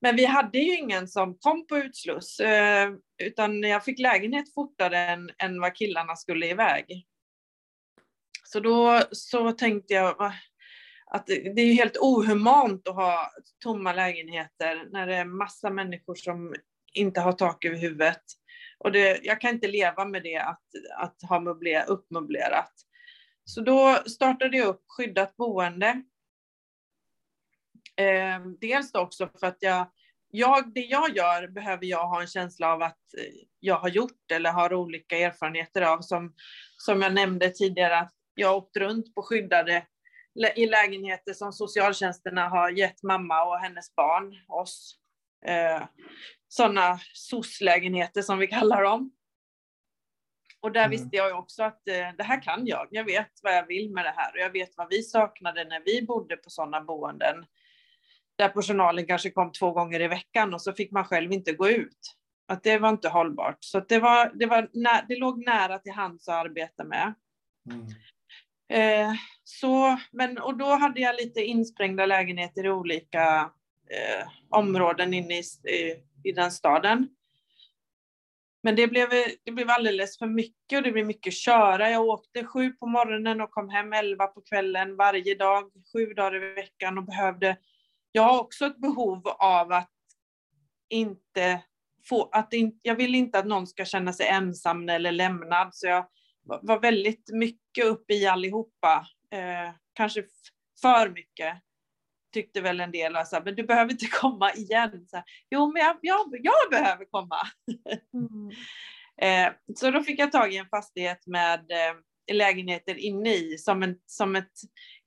Men 0.00 0.16
vi 0.16 0.24
hade 0.24 0.58
ju 0.58 0.76
ingen 0.76 1.08
som 1.08 1.38
kom 1.38 1.66
på 1.66 1.78
utsluss, 1.78 2.40
eh, 2.40 2.90
utan 3.22 3.62
jag 3.62 3.84
fick 3.84 3.98
lägenhet 3.98 4.54
fortare 4.54 4.98
än, 4.98 5.30
än 5.38 5.60
vad 5.60 5.76
killarna 5.76 6.16
skulle 6.16 6.46
iväg. 6.46 7.06
Så 8.44 8.60
då 8.60 9.02
så 9.12 9.52
tänkte 9.52 9.94
jag 9.94 10.32
att 11.10 11.26
det 11.26 11.60
är 11.60 11.66
ju 11.66 11.72
helt 11.72 11.96
ohumant 11.96 12.88
att 12.88 12.94
ha 12.94 13.30
tomma 13.62 13.92
lägenheter 13.92 14.88
när 14.90 15.06
det 15.06 15.16
är 15.16 15.24
massa 15.24 15.70
människor 15.70 16.14
som 16.14 16.54
inte 16.92 17.20
har 17.20 17.32
tak 17.32 17.64
över 17.64 17.76
huvudet. 17.76 18.22
Och 18.78 18.92
det, 18.92 19.20
jag 19.22 19.40
kan 19.40 19.54
inte 19.54 19.68
leva 19.68 20.04
med 20.04 20.22
det 20.22 20.36
att, 20.36 20.62
att 20.98 21.22
ha 21.28 21.40
möbler, 21.40 21.84
uppmöblerat. 21.88 22.72
Så 23.44 23.60
då 23.60 23.98
startade 24.06 24.56
jag 24.56 24.66
upp 24.66 24.84
skyddat 24.88 25.36
boende. 25.36 26.02
Eh, 27.96 28.40
dels 28.60 28.92
då 28.92 29.00
också 29.00 29.28
för 29.40 29.46
att 29.46 29.58
jag, 29.60 29.86
jag, 30.30 30.74
det 30.74 30.80
jag 30.80 31.16
gör 31.16 31.48
behöver 31.48 31.86
jag 31.86 32.08
ha 32.08 32.20
en 32.20 32.26
känsla 32.26 32.72
av 32.72 32.82
att 32.82 33.00
jag 33.60 33.76
har 33.76 33.88
gjort 33.88 34.30
eller 34.32 34.50
har 34.50 34.74
olika 34.74 35.18
erfarenheter 35.18 35.82
av. 35.82 36.00
Som, 36.00 36.34
som 36.76 37.02
jag 37.02 37.14
nämnde 37.14 37.50
tidigare, 37.50 37.98
att 37.98 38.12
jag 38.34 38.48
har 38.48 38.56
åkt 38.56 38.76
runt 38.76 39.14
på 39.14 39.22
skyddade 39.22 39.86
i 40.56 40.66
lägenheter 40.66 41.32
som 41.32 41.52
socialtjänsterna 41.52 42.48
har 42.48 42.70
gett 42.70 43.02
mamma 43.02 43.42
och 43.44 43.58
hennes 43.58 43.94
barn, 43.94 44.34
oss. 44.48 44.98
Eh, 45.46 45.82
Sådana 46.50 46.98
SOS-lägenheter 47.14 48.22
som 48.22 48.38
vi 48.38 48.46
kallar 48.46 48.82
dem. 48.82 49.12
Och 50.60 50.72
där 50.72 50.80
Mm. 50.80 50.90
visste 50.90 51.16
jag 51.16 51.38
också 51.38 51.62
att 51.62 51.88
eh, 51.88 52.08
det 52.18 52.22
här 52.24 52.42
kan 52.42 52.66
jag. 52.66 52.88
Jag 52.90 53.04
vet 53.04 53.30
vad 53.42 53.56
jag 53.56 53.66
vill 53.66 53.90
med 53.90 54.04
det 54.04 54.14
här 54.16 54.32
och 54.32 54.38
jag 54.38 54.50
vet 54.50 54.76
vad 54.76 54.88
vi 54.90 55.02
saknade 55.02 55.64
när 55.64 55.82
vi 55.84 56.02
bodde 56.02 56.36
på 56.36 56.50
sådana 56.50 56.80
boenden. 56.80 57.46
Där 58.38 58.48
personalen 58.48 59.06
kanske 59.06 59.30
kom 59.30 59.52
två 59.52 59.72
gånger 59.72 60.00
i 60.00 60.08
veckan 60.08 60.54
och 60.54 60.62
så 60.62 60.72
fick 60.72 60.90
man 60.92 61.04
själv 61.04 61.32
inte 61.32 61.52
gå 61.52 61.68
ut. 61.68 62.14
Att 62.48 62.62
det 62.62 62.78
var 62.78 62.88
inte 62.88 63.08
hållbart. 63.08 63.56
Så 63.60 63.80
det, 63.80 63.98
var, 63.98 64.30
det, 64.34 64.46
var 64.46 64.68
nä- 64.72 65.04
det 65.08 65.16
låg 65.16 65.46
nära 65.46 65.78
till 65.78 65.92
hands 65.92 66.28
att 66.28 66.34
arbeta 66.34 66.84
med. 66.84 67.14
Mm. 67.70 67.86
Eh, 68.68 69.12
så, 69.44 69.98
men, 70.10 70.38
och 70.38 70.56
då 70.56 70.66
hade 70.66 71.00
jag 71.00 71.16
lite 71.16 71.40
insprängda 71.40 72.06
lägenheter 72.06 72.66
i 72.66 72.70
olika 72.70 73.50
eh, 73.90 74.28
områden 74.50 75.14
inne 75.14 75.38
i, 75.38 75.42
i, 75.70 76.02
i 76.24 76.32
den 76.32 76.52
staden. 76.52 77.08
Men 78.62 78.76
det 78.76 78.86
blev, 78.86 79.08
det 79.44 79.52
blev 79.52 79.70
alldeles 79.70 80.18
för 80.18 80.26
mycket 80.26 80.76
och 80.76 80.82
det 80.82 80.92
blev 80.92 81.06
mycket 81.06 81.34
köra. 81.34 81.90
Jag 81.90 82.06
åkte 82.06 82.44
sju 82.44 82.72
på 82.72 82.86
morgonen 82.86 83.40
och 83.40 83.50
kom 83.50 83.68
hem 83.68 83.92
elva 83.92 84.26
på 84.26 84.40
kvällen 84.40 84.96
varje 84.96 85.34
dag, 85.34 85.70
sju 85.92 86.14
dagar 86.14 86.34
i 86.34 86.54
veckan 86.54 86.98
och 86.98 87.04
behövde... 87.04 87.56
Jag 88.12 88.22
har 88.22 88.40
också 88.40 88.66
ett 88.66 88.78
behov 88.78 89.28
av 89.28 89.72
att 89.72 89.90
inte 90.88 91.62
få, 92.08 92.28
att 92.32 92.52
in, 92.52 92.80
jag 92.82 92.94
vill 92.94 93.14
inte 93.14 93.38
att 93.38 93.46
någon 93.46 93.66
ska 93.66 93.84
känna 93.84 94.12
sig 94.12 94.26
ensam 94.26 94.88
eller 94.88 95.12
lämnad, 95.12 95.74
så 95.74 95.86
jag 95.86 96.06
var 96.62 96.80
väldigt 96.80 97.30
mycket 97.32 97.84
uppe 97.84 98.14
i 98.14 98.26
allihopa. 98.26 99.06
Eh, 99.30 99.74
kanske 99.92 100.24
för 100.80 101.08
mycket, 101.08 101.62
tyckte 102.32 102.60
väl 102.60 102.80
en 102.80 102.92
del. 102.92 103.16
Alltså, 103.16 103.40
men 103.44 103.54
du 103.54 103.62
behöver 103.62 103.92
inte 103.92 104.06
komma 104.20 104.52
igen. 104.52 105.06
Så 105.08 105.16
här, 105.16 105.24
jo, 105.50 105.72
men 105.72 105.82
jag, 105.82 105.98
jag, 106.02 106.26
jag 106.42 106.70
behöver 106.70 107.04
komma. 107.04 107.36
Mm. 108.14 108.50
eh, 109.22 109.52
så 109.76 109.90
då 109.90 110.02
fick 110.02 110.20
jag 110.20 110.32
tag 110.32 110.52
i 110.52 110.56
en 110.56 110.68
fastighet 110.68 111.26
med 111.26 111.70
eh, 111.70 112.34
lägenheter 112.34 112.94
inne 112.94 113.34
i, 113.34 113.58
som, 113.58 113.82
en, 113.82 113.96
som 114.06 114.36
ett 114.36 114.52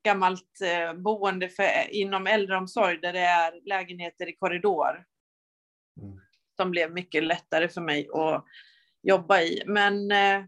gammalt 0.03 0.61
eh, 0.63 0.93
boende 0.93 1.49
för, 1.49 1.93
inom 1.93 2.27
äldreomsorg, 2.27 2.97
där 2.97 3.13
det 3.13 3.19
är 3.19 3.69
lägenheter 3.69 4.29
i 4.29 4.35
korridor. 4.35 5.05
Mm. 6.01 6.19
Som 6.55 6.71
blev 6.71 6.91
mycket 6.91 7.23
lättare 7.23 7.69
för 7.69 7.81
mig 7.81 8.09
att 8.13 8.45
jobba 9.03 9.41
i. 9.41 9.63
Men 9.65 10.11
eh, 10.11 10.43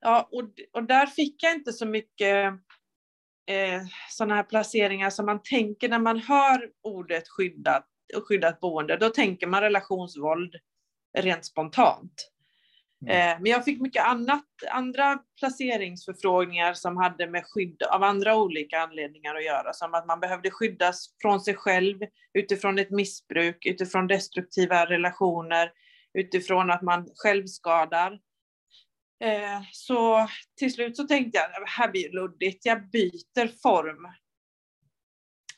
ja, 0.00 0.28
och, 0.32 0.50
och 0.72 0.84
där 0.84 1.06
fick 1.06 1.42
jag 1.42 1.54
inte 1.54 1.72
så 1.72 1.86
mycket 1.86 2.46
eh, 3.46 3.82
sådana 4.10 4.34
här 4.34 4.42
placeringar 4.42 5.10
som 5.10 5.26
man 5.26 5.42
tänker 5.42 5.88
när 5.88 5.98
man 5.98 6.18
hör 6.18 6.70
ordet 6.82 7.28
skyddat, 7.28 7.86
skyddat 8.28 8.60
boende. 8.60 8.96
Då 8.96 9.08
tänker 9.08 9.46
man 9.46 9.60
relationsvåld 9.60 10.54
rent 11.18 11.44
spontant. 11.44 12.30
Mm. 13.02 13.16
Eh, 13.16 13.42
men 13.42 13.52
jag 13.52 13.64
fick 13.64 13.80
mycket 13.80 14.04
annat, 14.04 14.44
andra 14.70 15.18
placeringsförfrågningar 15.38 16.74
som 16.74 16.96
hade 16.96 17.26
med 17.26 17.44
skydd 17.46 17.82
av 17.82 18.02
andra 18.02 18.36
olika 18.36 18.78
anledningar 18.78 19.34
att 19.34 19.44
göra, 19.44 19.72
som 19.72 19.94
att 19.94 20.06
man 20.06 20.20
behövde 20.20 20.50
skyddas 20.50 21.06
från 21.22 21.40
sig 21.40 21.54
själv 21.54 21.98
utifrån 22.34 22.78
ett 22.78 22.90
missbruk, 22.90 23.66
utifrån 23.66 24.06
destruktiva 24.06 24.86
relationer, 24.86 25.72
utifrån 26.14 26.70
att 26.70 26.82
man 26.82 27.08
självskadar. 27.14 28.18
Eh, 29.20 29.62
så 29.72 30.28
till 30.56 30.72
slut 30.72 30.96
så 30.96 31.04
tänkte 31.04 31.38
jag, 31.38 31.66
här 31.66 31.90
blir 31.90 32.12
luddigt, 32.12 32.66
jag 32.66 32.90
byter 32.90 33.60
form. 33.62 34.12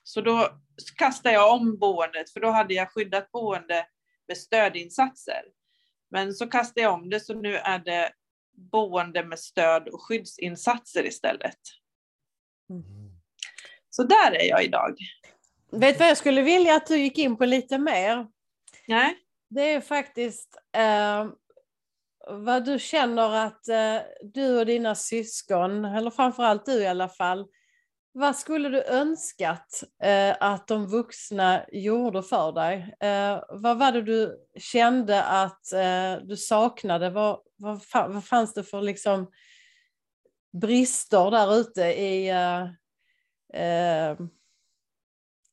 Så 0.03 0.21
då 0.21 0.61
kastade 0.97 1.35
jag 1.35 1.55
om 1.55 1.79
boendet, 1.79 2.33
för 2.33 2.41
då 2.41 2.51
hade 2.51 2.75
jag 2.75 2.93
skyddat 2.93 3.31
boende 3.31 3.87
med 4.29 4.37
stödinsatser. 4.37 5.43
Men 6.11 6.35
så 6.35 6.47
kastade 6.47 6.81
jag 6.81 6.95
om 6.95 7.11
det, 7.11 7.21
så 7.21 7.35
nu 7.35 7.57
är 7.57 7.79
det 7.79 8.13
boende 8.73 9.25
med 9.25 9.39
stöd 9.39 9.89
och 9.89 10.03
skyddsinsatser 10.03 11.07
istället. 11.07 11.59
Mm. 12.71 13.11
Så 13.91 14.03
där 14.03 14.33
är 14.33 14.49
jag 14.49 14.65
idag. 14.65 14.97
Vet 15.73 15.95
du 15.95 15.99
vad 15.99 16.09
jag 16.09 16.19
skulle 16.19 16.43
vilja 16.43 16.75
att 16.75 16.87
du 16.87 16.99
gick 16.99 17.19
in 17.19 17.37
på 17.37 17.45
lite 17.45 17.79
mer? 17.79 18.27
Nej. 18.89 19.17
Det 19.51 19.63
är 19.63 19.81
faktiskt 19.81 20.57
eh, 20.73 21.27
vad 22.29 22.65
du 22.65 22.79
känner 22.79 23.47
att 23.47 23.69
eh, 23.69 23.97
du 24.23 24.59
och 24.59 24.67
dina 24.67 24.95
syskon, 24.95 25.85
eller 25.85 26.11
framförallt 26.11 26.67
du 26.67 26.73
i 26.73 26.87
alla 26.87 27.09
fall, 27.09 27.47
vad 28.13 28.37
skulle 28.37 28.69
du 28.69 28.83
önskat 28.83 29.83
eh, 30.03 30.37
att 30.41 30.69
de 30.69 30.87
vuxna 30.87 31.65
gjorde 31.73 32.23
för 32.23 32.53
dig? 32.53 32.95
Eh, 33.01 33.43
vad 33.49 33.79
var 33.79 33.93
det 33.93 34.03
du 34.03 34.37
kände 34.59 35.25
att 35.25 35.63
du 36.23 36.37
saknade? 36.37 37.11
Vad, 37.11 37.41
vad, 37.57 37.81
vad, 37.93 38.25
fanns 38.25 38.55
det 38.55 38.65
för 38.65 38.83
liksom, 38.83 39.31
brister 40.63 41.31
där 41.31 41.57
ute 41.57 41.83
i, 41.83 42.33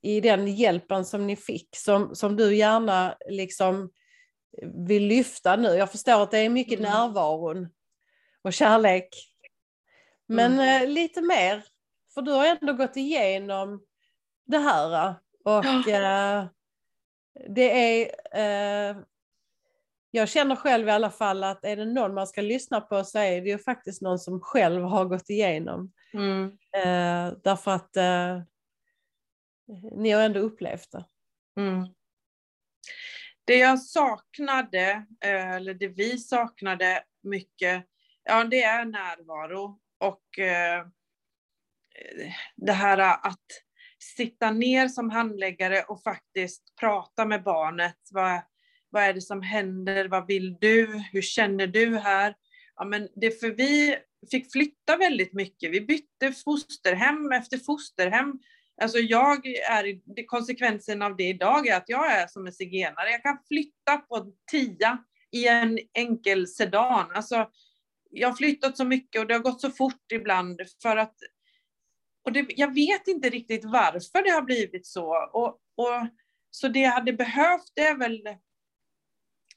i 0.01 0.21
den 0.21 0.47
hjälpen 0.47 1.05
som 1.05 1.27
ni 1.27 1.35
fick, 1.35 1.69
som, 1.75 2.15
som 2.15 2.35
du 2.35 2.55
gärna 2.55 3.15
liksom 3.29 3.91
vill 4.87 5.07
lyfta 5.07 5.55
nu? 5.55 5.67
Jag 5.67 5.91
förstår 5.91 6.23
att 6.23 6.31
det 6.31 6.37
är 6.37 6.49
mycket 6.49 6.79
mm. 6.79 6.91
närvaron 6.91 7.69
och 8.41 8.53
kärlek. 8.53 9.09
Men 10.27 10.53
mm. 10.53 10.83
Eh, 10.83 10.89
lite 10.89 11.21
mer 11.21 11.63
för 12.13 12.21
du 12.21 12.31
har 12.31 12.45
ändå 12.45 12.73
gått 12.73 12.97
igenom 12.97 13.83
det 14.45 14.57
här. 14.57 15.15
Och 15.45 15.65
ja. 15.65 15.89
eh, 15.89 16.45
det 17.49 17.71
är... 17.71 18.11
Eh, 18.33 18.97
jag 20.11 20.29
känner 20.29 20.55
själv 20.55 20.87
i 20.87 20.91
alla 20.91 21.11
fall 21.11 21.43
att 21.43 21.65
är 21.65 21.75
det 21.75 21.85
någon 21.85 22.13
man 22.13 22.27
ska 22.27 22.41
lyssna 22.41 22.81
på 22.81 23.03
så 23.03 23.19
är 23.19 23.41
det 23.41 23.49
ju 23.49 23.57
faktiskt 23.57 24.01
någon 24.01 24.19
som 24.19 24.41
själv 24.41 24.83
har 24.83 25.05
gått 25.05 25.29
igenom. 25.29 25.91
Mm. 26.13 26.45
Eh, 26.73 27.37
därför 27.43 27.71
att 27.71 27.97
eh, 27.97 28.41
ni 29.91 30.11
har 30.11 30.21
ändå 30.21 30.39
upplevt 30.39 30.91
det. 30.91 31.05
Mm. 31.57 31.87
Det 33.47 33.57
jag 33.57 33.79
saknade, 33.79 35.05
eh, 35.23 35.51
eller 35.51 35.73
det 35.73 35.87
vi 35.87 36.17
saknade 36.17 37.03
mycket, 37.23 37.85
ja 38.23 38.43
det 38.43 38.63
är 38.63 38.85
närvaro. 38.85 39.79
Och 39.99 40.39
eh, 40.39 40.87
det 42.55 42.73
här 42.73 42.97
att 43.27 43.45
sitta 43.99 44.51
ner 44.51 44.87
som 44.87 45.09
handläggare 45.09 45.83
och 45.83 46.03
faktiskt 46.03 46.75
prata 46.79 47.25
med 47.25 47.43
barnet. 47.43 47.97
Vad, 48.11 48.41
vad 48.89 49.03
är 49.03 49.13
det 49.13 49.21
som 49.21 49.41
händer? 49.41 50.07
Vad 50.07 50.27
vill 50.27 50.57
du? 50.61 51.03
Hur 51.11 51.21
känner 51.21 51.67
du 51.67 51.97
här? 51.97 52.35
Ja, 52.75 52.85
men 52.85 53.09
det 53.15 53.39
för 53.39 53.49
vi 53.49 53.97
fick 54.31 54.51
flytta 54.51 54.97
väldigt 54.97 55.33
mycket. 55.33 55.71
Vi 55.71 55.81
bytte 55.81 56.31
fosterhem 56.31 57.31
efter 57.31 57.57
fosterhem. 57.57 58.39
Alltså 58.81 58.97
jag 58.97 59.47
är, 59.47 60.25
konsekvensen 60.25 61.01
av 61.01 61.15
det 61.15 61.27
idag 61.27 61.67
är 61.67 61.77
att 61.77 61.89
jag 61.89 62.11
är 62.11 62.27
som 62.27 62.47
en 62.47 62.53
zigenare. 62.53 63.11
Jag 63.11 63.23
kan 63.23 63.37
flytta 63.47 63.97
på 63.97 64.31
tia 64.51 65.03
i 65.31 65.47
en 65.47 65.79
enkel 65.93 66.47
sedan. 66.47 67.11
Alltså, 67.13 67.49
jag 68.09 68.29
har 68.29 68.35
flyttat 68.35 68.77
så 68.77 68.85
mycket 68.85 69.21
och 69.21 69.27
det 69.27 69.33
har 69.33 69.41
gått 69.41 69.61
så 69.61 69.71
fort 69.71 70.11
ibland 70.11 70.61
för 70.81 70.97
att 70.97 71.15
och 72.27 72.33
det, 72.33 72.45
jag 72.49 72.73
vet 72.73 73.07
inte 73.07 73.29
riktigt 73.29 73.65
varför 73.65 74.23
det 74.23 74.29
har 74.29 74.41
blivit 74.41 74.85
så. 74.85 75.29
Och, 75.33 75.47
och, 75.75 76.07
så 76.51 76.67
det 76.67 76.79
jag 76.79 76.91
hade 76.91 77.13
behövt 77.13 77.71
är 77.75 77.97
väl 77.97 78.21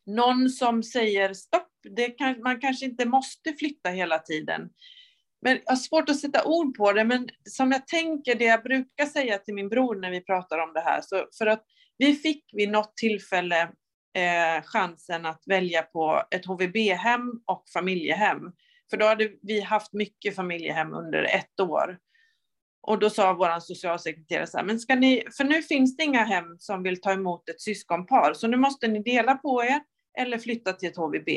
någon 0.06 0.50
som 0.50 0.82
säger 0.82 1.34
stopp, 1.34 1.72
det 1.96 2.10
kan, 2.10 2.42
man 2.42 2.60
kanske 2.60 2.84
inte 2.86 3.04
måste 3.04 3.52
flytta 3.52 3.90
hela 3.90 4.18
tiden. 4.18 4.70
Men 5.42 5.60
jag 5.64 5.72
har 5.72 5.76
svårt 5.76 6.08
att 6.08 6.20
sätta 6.20 6.44
ord 6.44 6.76
på 6.76 6.92
det, 6.92 7.04
men 7.04 7.28
som 7.44 7.72
jag 7.72 7.86
tänker, 7.86 8.34
det 8.34 8.44
jag 8.44 8.62
brukar 8.62 9.06
säga 9.06 9.38
till 9.38 9.54
min 9.54 9.68
bror 9.68 9.94
när 9.94 10.10
vi 10.10 10.20
pratar 10.20 10.58
om 10.58 10.72
det 10.72 10.80
här, 10.80 11.00
så 11.02 11.26
för 11.38 11.46
att 11.46 11.64
vi 11.98 12.14
fick 12.14 12.44
vid 12.52 12.70
något 12.70 12.96
tillfälle 12.96 13.62
eh, 14.16 14.62
chansen 14.64 15.26
att 15.26 15.42
välja 15.46 15.82
på 15.82 16.22
ett 16.30 16.46
HVB-hem 16.46 17.42
och 17.46 17.64
familjehem. 17.72 18.52
För 18.90 18.96
då 18.96 19.06
hade 19.06 19.30
vi 19.42 19.60
haft 19.60 19.92
mycket 19.92 20.36
familjehem 20.36 20.92
under 20.94 21.22
ett 21.22 21.60
år. 21.60 21.98
Och 22.82 22.98
då 22.98 23.10
sa 23.10 23.32
vår 23.32 23.60
socialsekreterare 23.60 24.46
så 24.46 24.58
här, 24.58 24.64
men 24.64 24.78
ska 24.78 24.94
ni, 24.94 25.24
för 25.36 25.44
nu 25.44 25.62
finns 25.62 25.96
det 25.96 26.02
inga 26.02 26.24
hem 26.24 26.56
som 26.58 26.82
vill 26.82 27.00
ta 27.00 27.12
emot 27.12 27.48
ett 27.48 27.60
syskonpar, 27.60 28.32
så 28.34 28.48
nu 28.48 28.56
måste 28.56 28.88
ni 28.88 29.02
dela 29.02 29.34
på 29.34 29.64
er 29.64 29.80
eller 30.18 30.38
flytta 30.38 30.72
till 30.72 30.88
ett 30.88 30.96
HVB. 30.96 31.28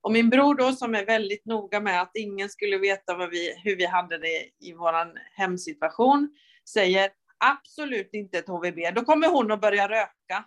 Och 0.00 0.12
min 0.12 0.30
bror 0.30 0.54
då 0.54 0.72
som 0.72 0.94
är 0.94 1.06
väldigt 1.06 1.44
noga 1.46 1.80
med 1.80 2.02
att 2.02 2.10
ingen 2.14 2.48
skulle 2.48 2.78
veta 2.78 3.26
vi, 3.26 3.54
hur 3.64 3.76
vi 3.76 3.86
hade 3.86 4.18
det 4.18 4.50
i 4.60 4.72
vår 4.72 4.94
hemsituation, 5.36 6.30
säger 6.68 7.10
absolut 7.38 8.10
inte 8.12 8.38
ett 8.38 8.48
HVB, 8.48 8.94
då 8.94 9.04
kommer 9.04 9.28
hon 9.28 9.52
att 9.52 9.60
börja 9.60 9.88
röka. 9.88 10.44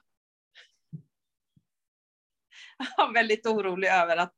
Jag 2.97 3.09
är 3.09 3.13
väldigt 3.13 3.45
orolig 3.45 3.87
över 3.87 4.17
att 4.17 4.33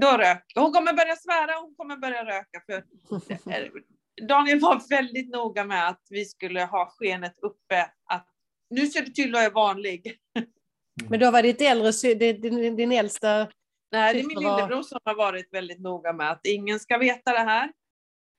då 0.00 0.16
rök. 0.18 0.52
Hon 0.54 0.72
kommer 0.72 0.92
börja 0.92 1.16
svära, 1.16 1.60
hon 1.60 1.74
kommer 1.74 1.96
börja 1.96 2.24
röka. 2.24 2.62
För 2.66 2.84
Daniel 4.28 4.60
var 4.60 4.88
väldigt 4.90 5.30
noga 5.30 5.64
med 5.64 5.88
att 5.88 6.06
vi 6.10 6.24
skulle 6.24 6.64
ha 6.64 6.94
skenet 6.98 7.38
uppe. 7.42 7.90
Att 8.04 8.28
nu 8.70 8.86
ser 8.86 9.02
du 9.02 9.12
till 9.12 9.34
att 9.34 9.42
jag 9.42 9.50
är 9.50 9.54
vanlig. 9.54 10.18
Men 11.08 11.20
då 11.20 11.30
var 11.30 11.42
ditt 11.42 11.60
äldre, 11.60 12.14
din, 12.14 12.76
din 12.76 12.92
äldsta 12.92 13.48
Nej, 13.92 14.14
det 14.14 14.20
är 14.20 14.26
min 14.26 14.38
lillebror 14.38 14.82
som 14.82 14.98
har 15.04 15.14
varit 15.14 15.52
väldigt 15.52 15.80
noga 15.80 16.12
med 16.12 16.30
att 16.30 16.46
ingen 16.46 16.80
ska 16.80 16.98
veta 16.98 17.32
det 17.32 17.38
här. 17.38 17.72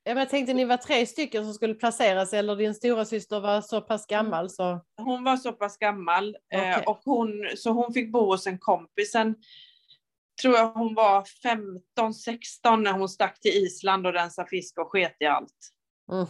Ja, 0.03 0.13
men 0.13 0.17
jag 0.17 0.29
tänkte 0.29 0.53
ni 0.53 0.65
var 0.65 0.77
tre 0.77 1.05
stycken 1.05 1.43
som 1.43 1.53
skulle 1.53 1.73
placeras 1.73 2.33
eller 2.33 2.55
din 2.55 2.75
stora 2.75 3.05
syster 3.05 3.39
var 3.39 3.62
så 3.62 3.81
pass 3.81 4.05
gammal 4.07 4.49
så? 4.49 4.81
Hon 4.97 5.23
var 5.23 5.38
så 5.38 5.51
pass 5.51 5.77
gammal 5.77 6.38
okay. 6.55 6.69
eh, 6.69 6.79
och 6.79 7.01
hon, 7.05 7.49
så 7.55 7.71
hon 7.71 7.93
fick 7.93 8.12
bo 8.12 8.25
hos 8.25 8.47
en 8.47 8.60
kompis. 8.60 9.12
Sen 9.12 9.36
tror 10.41 10.55
jag 10.55 10.71
hon 10.71 10.95
var 10.95 11.23
15, 11.43 12.13
16 12.13 12.83
när 12.83 12.91
hon 12.91 13.10
stack 13.10 13.39
till 13.39 13.51
Island 13.51 14.07
och 14.07 14.13
rensade 14.13 14.49
fisk 14.49 14.77
och 14.77 14.91
sket 14.91 15.15
i 15.19 15.25
allt. 15.25 15.69
Mm. 16.12 16.25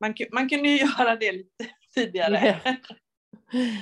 Man, 0.00 0.14
man 0.32 0.48
kunde 0.48 0.68
ju 0.68 0.76
göra 0.98 1.16
det 1.16 1.32
lite 1.32 1.66
tidigare. 1.94 2.38
Yeah. 2.44 2.76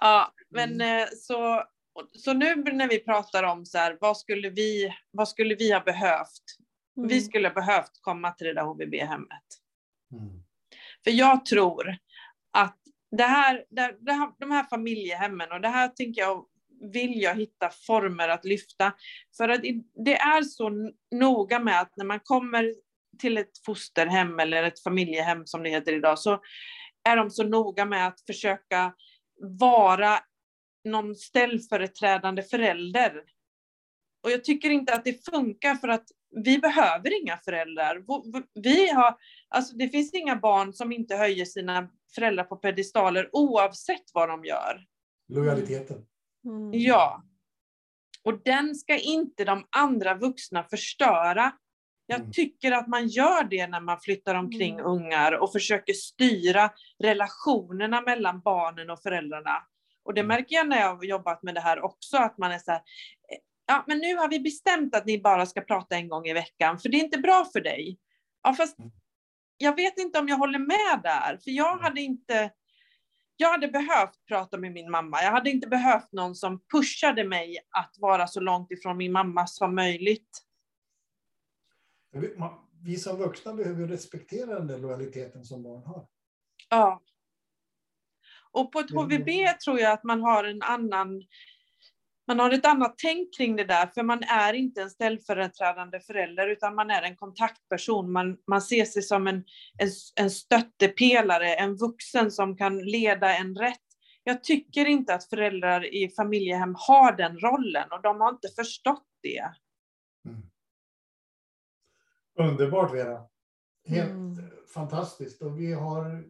ja, 0.00 0.32
men 0.50 0.74
mm. 0.74 1.02
eh, 1.02 1.08
så, 1.16 1.64
så 2.12 2.32
nu 2.32 2.54
när 2.54 2.88
vi 2.88 2.98
pratar 2.98 3.42
om 3.42 3.66
så 3.66 3.78
här, 3.78 3.98
vad 4.00 4.16
skulle 4.16 4.50
vi, 4.50 4.94
vad 5.10 5.28
skulle 5.28 5.54
vi 5.54 5.72
ha 5.72 5.80
behövt? 5.80 6.44
Mm. 6.96 7.08
Vi 7.08 7.20
skulle 7.20 7.48
ha 7.48 7.54
behövt 7.54 7.92
komma 8.00 8.30
till 8.30 8.46
det 8.46 8.54
där 8.54 8.62
HVB-hemmet. 8.62 9.46
Mm. 10.12 10.42
För 11.04 11.10
jag 11.10 11.44
tror 11.44 11.96
att 12.52 12.78
det 13.10 13.24
här, 13.24 13.64
det, 13.70 13.96
det 14.00 14.12
här, 14.12 14.30
de 14.38 14.50
här 14.50 14.64
familjehemmen 14.64 15.52
och 15.52 15.60
det 15.60 15.68
här 15.68 15.88
tänker 15.88 16.20
jag 16.20 16.44
vill 16.92 17.22
jag 17.22 17.34
hitta 17.34 17.70
former 17.86 18.28
att 18.28 18.44
lyfta. 18.44 18.92
För 19.36 19.48
att 19.48 19.60
det 20.04 20.16
är 20.16 20.42
så 20.42 20.92
noga 21.10 21.58
med 21.58 21.80
att 21.80 21.96
när 21.96 22.04
man 22.04 22.20
kommer 22.20 22.74
till 23.18 23.38
ett 23.38 23.64
fosterhem 23.66 24.38
eller 24.38 24.62
ett 24.62 24.82
familjehem 24.82 25.46
som 25.46 25.62
det 25.62 25.70
heter 25.70 25.92
idag 25.92 26.18
så 26.18 26.40
är 27.08 27.16
de 27.16 27.30
så 27.30 27.42
noga 27.44 27.84
med 27.84 28.06
att 28.06 28.20
försöka 28.26 28.94
vara 29.60 30.18
någon 30.88 31.14
ställföreträdande 31.14 32.42
förälder. 32.42 33.22
Och 34.22 34.30
jag 34.30 34.44
tycker 34.44 34.70
inte 34.70 34.94
att 34.94 35.04
det 35.04 35.24
funkar 35.24 35.74
för 35.74 35.88
att 35.88 36.04
vi 36.30 36.58
behöver 36.58 37.22
inga 37.22 37.36
föräldrar. 37.36 38.04
Vi 38.54 38.90
har, 38.90 39.16
alltså 39.48 39.76
det 39.76 39.88
finns 39.88 40.14
inga 40.14 40.36
barn 40.36 40.72
som 40.72 40.92
inte 40.92 41.16
höjer 41.16 41.44
sina 41.44 41.88
föräldrar 42.14 42.44
på 42.44 42.56
pedestaler 42.56 43.28
oavsett 43.32 44.04
vad 44.14 44.28
de 44.28 44.44
gör. 44.44 44.84
Lojaliteten. 45.28 46.06
Mm. 46.44 46.70
Ja. 46.72 47.22
Och 48.24 48.42
den 48.44 48.74
ska 48.74 48.98
inte 48.98 49.44
de 49.44 49.66
andra 49.76 50.14
vuxna 50.14 50.62
förstöra. 50.62 51.52
Jag 52.06 52.20
mm. 52.20 52.32
tycker 52.32 52.72
att 52.72 52.88
man 52.88 53.08
gör 53.08 53.44
det 53.44 53.66
när 53.66 53.80
man 53.80 54.00
flyttar 54.00 54.34
omkring 54.34 54.74
mm. 54.74 54.86
ungar 54.86 55.32
och 55.32 55.52
försöker 55.52 55.92
styra 55.92 56.70
relationerna 56.98 58.00
mellan 58.00 58.40
barnen 58.40 58.90
och 58.90 59.02
föräldrarna. 59.02 59.66
Och 60.02 60.14
det 60.14 60.20
mm. 60.20 60.28
märker 60.28 60.56
jag 60.56 60.68
när 60.68 60.80
jag 60.80 60.96
har 60.96 61.04
jobbat 61.04 61.42
med 61.42 61.54
det 61.54 61.60
här 61.60 61.80
också, 61.80 62.16
att 62.16 62.38
man 62.38 62.52
är 62.52 62.58
så 62.58 62.70
här, 62.70 62.82
ja 63.66 63.84
men 63.86 63.98
nu 63.98 64.16
har 64.16 64.28
vi 64.28 64.40
bestämt 64.40 64.94
att 64.94 65.06
ni 65.06 65.20
bara 65.20 65.46
ska 65.46 65.60
prata 65.60 65.96
en 65.96 66.08
gång 66.08 66.26
i 66.26 66.32
veckan, 66.32 66.78
för 66.78 66.88
det 66.88 66.96
är 66.96 67.04
inte 67.04 67.18
bra 67.18 67.44
för 67.52 67.60
dig. 67.60 67.98
Ja 68.42 68.54
fast 68.54 68.78
mm. 68.78 68.90
jag 69.56 69.76
vet 69.76 69.98
inte 69.98 70.18
om 70.18 70.28
jag 70.28 70.36
håller 70.36 70.58
med 70.58 71.00
där, 71.02 71.36
för 71.36 71.50
jag 71.50 71.78
hade 71.78 72.00
inte, 72.00 72.50
jag 73.36 73.50
hade 73.50 73.68
behövt 73.68 74.26
prata 74.28 74.58
med 74.58 74.72
min 74.72 74.90
mamma. 74.90 75.22
Jag 75.22 75.30
hade 75.30 75.50
inte 75.50 75.68
behövt 75.68 76.12
någon 76.12 76.34
som 76.34 76.60
pushade 76.72 77.24
mig 77.24 77.58
att 77.70 77.94
vara 77.98 78.26
så 78.26 78.40
långt 78.40 78.70
ifrån 78.70 78.96
min 78.96 79.12
mamma 79.12 79.46
som 79.46 79.74
möjligt. 79.74 80.44
Vi 82.82 82.96
som 82.96 83.16
vuxna 83.16 83.54
behöver 83.54 83.86
respektera 83.86 84.54
den 84.54 84.66
där 84.66 84.78
lojaliteten 84.78 85.44
som 85.44 85.62
barn 85.62 85.82
har. 85.82 86.06
Ja. 86.70 87.02
Och 88.52 88.72
på 88.72 88.78
ett 88.80 88.90
HVB 88.90 89.28
tror 89.64 89.80
jag 89.80 89.92
att 89.92 90.04
man 90.04 90.20
har 90.20 90.44
en 90.44 90.62
annan 90.62 91.22
man 92.28 92.38
har 92.38 92.50
ett 92.50 92.66
annat 92.66 92.94
tänk 92.98 93.36
kring 93.36 93.56
det 93.56 93.64
där, 93.64 93.86
för 93.86 94.02
man 94.02 94.22
är 94.22 94.52
inte 94.52 94.82
en 94.82 94.90
ställföreträdande 94.90 96.00
förälder, 96.00 96.48
utan 96.48 96.74
man 96.74 96.90
är 96.90 97.02
en 97.02 97.16
kontaktperson. 97.16 98.12
Man, 98.12 98.36
man 98.46 98.62
ser 98.62 98.84
sig 98.84 99.02
som 99.02 99.26
en, 99.26 99.44
en, 99.78 99.88
en 100.16 100.30
stöttepelare, 100.30 101.54
en 101.54 101.76
vuxen 101.76 102.30
som 102.30 102.56
kan 102.56 102.78
leda 102.78 103.36
en 103.36 103.56
rätt. 103.56 103.80
Jag 104.24 104.44
tycker 104.44 104.86
inte 104.86 105.14
att 105.14 105.24
föräldrar 105.24 105.94
i 105.94 106.08
familjehem 106.08 106.74
har 106.78 107.16
den 107.16 107.38
rollen 107.38 107.88
och 107.90 108.02
de 108.02 108.20
har 108.20 108.28
inte 108.28 108.48
förstått 108.48 109.06
det. 109.22 109.52
Mm. 110.26 110.42
Underbart 112.50 112.94
Vera. 112.94 113.22
Helt 113.86 114.10
mm. 114.10 114.50
fantastiskt. 114.74 115.42
Och 115.42 115.60
vi 115.60 115.72
har 115.72 116.24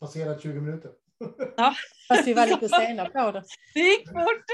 passerat 0.00 0.42
20 0.42 0.60
minuter. 0.60 0.90
Ja. 1.56 1.74
Fast 2.08 2.26
vi 2.26 2.34
var 2.34 2.46
lite 2.46 2.68
sena 2.80 3.04
på 3.04 3.32
det. 3.32 3.44
Det 3.74 3.80
gick 3.80 4.08
fort. 4.08 4.44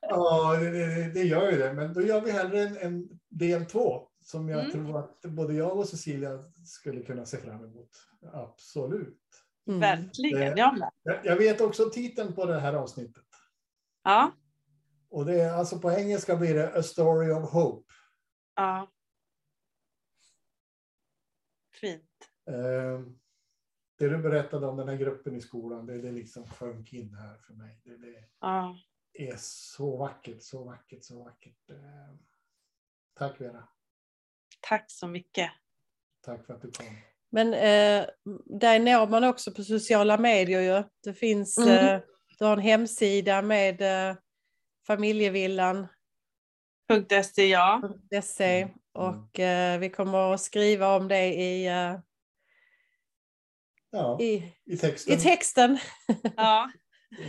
Ja, 0.00 0.56
det, 0.60 0.70
det, 0.70 1.10
det, 1.14 1.22
gör 1.22 1.50
ju 1.50 1.58
det. 1.58 1.72
Men 1.72 1.92
då 1.92 2.02
gör 2.02 2.20
vi 2.20 2.30
hellre 2.30 2.60
en, 2.60 2.76
en 2.76 3.08
del 3.28 3.66
två 3.66 4.08
som 4.20 4.48
jag 4.48 4.60
mm. 4.60 4.72
tror 4.72 4.98
att 4.98 5.20
både 5.22 5.54
jag 5.54 5.78
och 5.78 5.88
Cecilia 5.88 6.38
skulle 6.64 7.02
kunna 7.02 7.26
se 7.26 7.36
fram 7.36 7.64
emot. 7.64 7.90
Absolut. 8.32 9.20
Mm. 9.66 9.80
Verkligen, 9.80 10.56
jag 10.56 10.78
med. 10.78 10.90
Jag 11.24 11.36
vet 11.36 11.60
också 11.60 11.90
titeln 11.90 12.34
på 12.34 12.46
det 12.46 12.60
här 12.60 12.72
avsnittet. 12.72 13.24
Ja. 14.04 14.32
Och 15.10 15.26
det 15.26 15.40
är 15.40 15.52
alltså 15.52 15.78
på 15.78 15.90
engelska 15.90 16.36
blir 16.36 16.54
det 16.54 16.78
A 16.78 16.82
Story 16.82 17.32
of 17.32 17.50
Hope. 17.50 17.92
Ja. 18.56 18.90
Fint. 21.80 22.30
Uh, 22.50 23.06
det 23.98 24.08
du 24.08 24.18
berättade 24.18 24.66
om 24.66 24.76
den 24.76 24.88
här 24.88 24.96
gruppen 24.96 25.36
i 25.36 25.40
skolan, 25.40 25.86
det, 25.86 26.02
det 26.02 26.10
liksom 26.10 26.46
sjönk 26.46 26.92
in 26.92 27.14
här 27.14 27.38
för 27.46 27.54
mig. 27.54 27.80
Det, 27.84 27.96
det 27.96 28.24
ja. 28.40 28.78
är 29.12 29.36
så 29.38 29.96
vackert, 29.96 30.42
så 30.42 30.64
vackert, 30.64 31.04
så 31.04 31.24
vackert. 31.24 31.70
Eh, 31.70 32.16
tack 33.14 33.40
Vera. 33.40 33.68
Tack 34.60 34.90
så 34.90 35.06
mycket. 35.06 35.50
Tack 36.20 36.46
för 36.46 36.54
att 36.54 36.62
du 36.62 36.70
kom. 36.70 36.86
Men 37.30 37.54
eh, 37.54 38.06
där 38.44 38.78
når 38.78 39.06
man 39.06 39.24
också 39.24 39.52
på 39.52 39.64
sociala 39.64 40.18
medier 40.18 40.60
ju. 40.60 40.82
Det 41.04 41.14
finns, 41.14 41.58
mm. 41.58 41.94
eh, 41.94 42.00
du 42.38 42.44
har 42.44 42.52
en 42.52 42.62
hemsida 42.62 43.42
med 43.42 43.82
eh, 44.10 44.16
familjevillan. 44.86 45.86
.se 47.34 47.46
ja. 47.46 47.92
.se. 48.22 48.62
Mm. 48.62 48.74
Och 48.92 49.40
eh, 49.40 49.78
vi 49.78 49.90
kommer 49.90 50.34
att 50.34 50.40
skriva 50.40 50.96
om 50.96 51.08
det 51.08 51.34
i 51.34 51.66
eh, 51.66 51.98
Ja, 53.94 54.20
i, 54.20 54.54
i 54.64 54.76
texten. 54.76 55.14
I 55.14 55.20
texten. 55.20 55.78
Ja. 56.36 56.70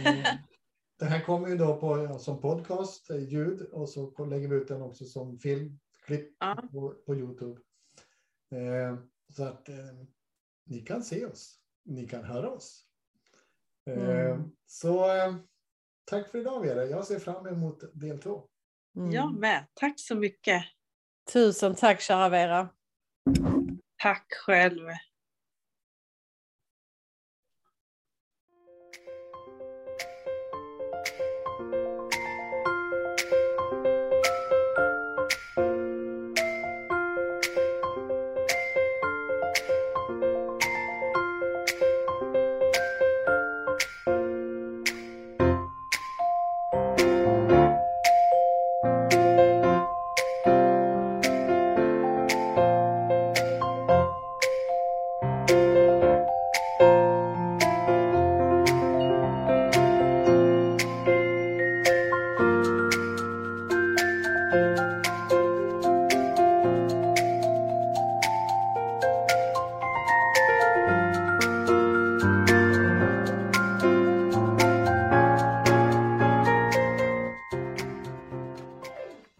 Eh, 0.05 0.25
det 0.99 1.05
här 1.05 1.25
kommer 1.25 1.47
ju 1.47 1.57
då 1.57 1.79
på, 1.79 2.19
som 2.19 2.41
podcast, 2.41 3.09
eh, 3.09 3.17
ljud, 3.17 3.61
och 3.61 3.89
så 3.89 4.25
lägger 4.25 4.47
vi 4.47 4.55
ut 4.55 4.67
den 4.67 4.81
också 4.81 5.05
som 5.05 5.39
film, 5.39 5.79
klipp 6.05 6.35
ja. 6.39 6.63
på, 6.71 6.95
på 7.05 7.15
Youtube. 7.15 7.61
Eh, 8.51 8.97
så 9.35 9.43
att 9.43 9.69
eh, 9.69 9.75
ni 10.65 10.79
kan 10.79 11.03
se 11.03 11.25
oss, 11.25 11.59
ni 11.83 12.07
kan 12.07 12.23
höra 12.23 12.49
oss. 12.49 12.85
Eh, 13.89 14.09
mm. 14.09 14.51
Så 14.65 15.15
eh, 15.15 15.35
tack 16.05 16.31
för 16.31 16.39
idag 16.39 16.61
Vera, 16.61 16.85
jag 16.85 17.07
ser 17.07 17.19
fram 17.19 17.47
emot 17.47 17.83
del 17.93 18.19
två. 18.21 18.47
Mm. 18.95 19.11
Jag 19.11 19.33
med, 19.33 19.65
tack 19.73 19.99
så 19.99 20.15
mycket. 20.15 20.63
Tusen 21.33 21.75
tack 21.75 22.01
kära 22.01 22.29
Vera. 22.29 22.69
Tack 23.97 24.33
själv. 24.45 24.89